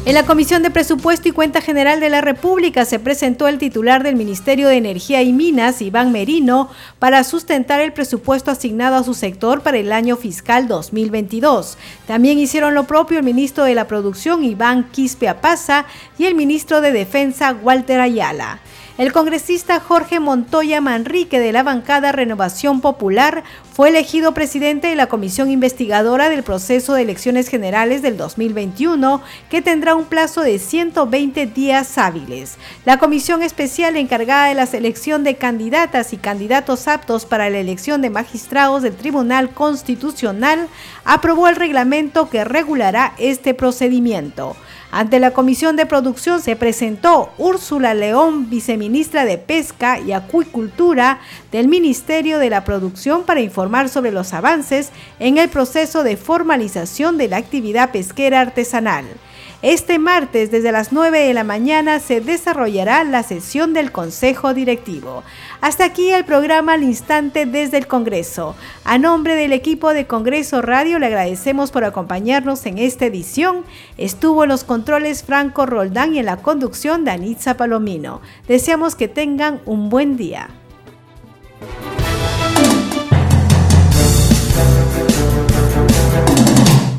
En 0.07 0.13
la 0.13 0.25
Comisión 0.25 0.63
de 0.63 0.71
Presupuesto 0.71 1.27
y 1.27 1.33
Cuenta 1.33 1.59
General 1.59 1.99
de 1.99 2.09
la 2.09 2.21
República 2.21 2.85
se 2.85 2.97
presentó 2.97 3.49
el 3.49 3.57
titular 3.57 4.03
del 4.03 4.15
Ministerio 4.15 4.69
de 4.69 4.77
Energía 4.77 5.21
y 5.21 5.33
Minas, 5.33 5.81
Iván 5.81 6.13
Merino, 6.13 6.69
para 6.97 7.25
sustentar 7.25 7.81
el 7.81 7.91
presupuesto 7.91 8.49
asignado 8.49 8.95
a 8.95 9.03
su 9.03 9.13
sector 9.13 9.63
para 9.63 9.79
el 9.79 9.91
año 9.91 10.15
fiscal 10.15 10.69
2022. 10.69 11.77
También 12.07 12.39
hicieron 12.39 12.73
lo 12.73 12.85
propio 12.85 13.19
el 13.19 13.25
ministro 13.25 13.65
de 13.65 13.75
la 13.75 13.89
Producción, 13.89 14.45
Iván 14.45 14.89
Quispe 14.91 15.27
Apaza, 15.27 15.83
y 16.17 16.23
el 16.23 16.35
ministro 16.35 16.79
de 16.79 16.93
Defensa, 16.93 17.57
Walter 17.61 17.99
Ayala. 17.99 18.61
El 18.97 19.13
congresista 19.13 19.79
Jorge 19.79 20.19
Montoya 20.19 20.81
Manrique 20.81 21.39
de 21.39 21.51
la 21.51 21.61
bancada 21.61 22.11
Renovación 22.11 22.81
Popular 22.81 23.43
fue 23.71 23.89
elegido 23.89 24.33
presidente 24.33 24.87
de 24.87 24.95
la 24.95 25.05
comisión 25.05 25.51
investigadora 25.51 26.29
del 26.29 26.41
proceso 26.41 26.95
de 26.95 27.03
elecciones 27.03 27.47
generales 27.47 28.01
del 28.01 28.17
2021, 28.17 29.21
que 29.51 29.61
tendrá 29.61 29.93
un 29.93 30.05
plazo 30.05 30.41
de 30.41 30.57
120 30.57 31.45
días 31.45 31.99
hábiles. 31.99 32.57
La 32.85 32.97
comisión 32.97 33.43
especial 33.43 33.97
encargada 33.97 34.47
de 34.47 34.55
la 34.55 34.65
selección 34.65 35.23
de 35.23 35.35
candidatas 35.35 36.11
y 36.11 36.17
candidatos 36.17 36.87
aptos 36.87 37.27
para 37.27 37.51
la 37.51 37.59
elección 37.59 38.01
de 38.01 38.09
magistrados 38.09 38.81
del 38.81 38.95
Tribunal 38.95 39.51
Constitucional 39.51 40.69
aprobó 41.05 41.47
el 41.49 41.55
reglamento 41.55 42.31
que 42.31 42.43
regulará 42.43 43.13
este 43.19 43.53
procedimiento. 43.53 44.55
Ante 44.91 45.19
la 45.19 45.31
Comisión 45.31 45.75
de 45.75 45.85
Producción 45.85 46.41
se 46.41 46.55
presentó 46.55 47.29
Úrsula 47.37 47.93
León, 47.93 48.49
viceministra 48.49 49.25
de 49.25 49.37
Pesca 49.37 49.99
y 49.99 50.13
Acuicultura 50.13 51.19
del 51.51 51.67
Ministerio 51.67 52.39
de 52.39 52.49
la 52.49 52.63
Producción 52.63 53.23
para 53.23 53.41
informar 53.41 53.89
sobre 53.89 54.13
los 54.13 54.33
avances 54.33 54.91
en 55.19 55.37
el 55.37 55.49
proceso 55.49 56.03
de 56.03 56.15
formalización 56.15 57.17
de 57.17 57.27
la 57.27 57.37
actividad 57.37 57.91
pesquera 57.91 58.39
artesanal. 58.39 59.05
Este 59.63 59.97
martes, 59.97 60.51
desde 60.51 60.71
las 60.71 60.91
9 60.91 61.19
de 61.19 61.33
la 61.33 61.43
mañana, 61.43 61.99
se 61.99 62.21
desarrollará 62.21 63.03
la 63.03 63.23
sesión 63.23 63.73
del 63.73 63.91
Consejo 63.91 64.53
Directivo. 64.53 65.23
Hasta 65.61 65.83
aquí 65.83 66.11
el 66.11 66.25
programa 66.25 66.73
al 66.73 66.83
instante 66.83 67.47
desde 67.47 67.79
el 67.79 67.87
Congreso. 67.87 68.55
A 68.83 68.99
nombre 68.99 69.33
del 69.33 69.53
equipo 69.53 69.95
de 69.95 70.05
Congreso 70.05 70.61
Radio 70.61 70.99
le 70.99 71.07
agradecemos 71.07 71.71
por 71.71 71.85
acompañarnos 71.85 72.67
en 72.67 72.77
esta 72.77 73.07
edición. 73.07 73.63
Estuvo 73.97 74.43
en 74.43 74.49
los 74.49 74.63
controles 74.63 75.23
Franco 75.23 75.65
Roldán 75.65 76.13
y 76.13 76.19
en 76.19 76.27
la 76.27 76.37
conducción 76.37 77.03
Danitza 77.03 77.57
Palomino. 77.57 78.21
Deseamos 78.47 78.93
que 78.93 79.07
tengan 79.07 79.59
un 79.65 79.89
buen 79.89 80.17
día. 80.17 80.49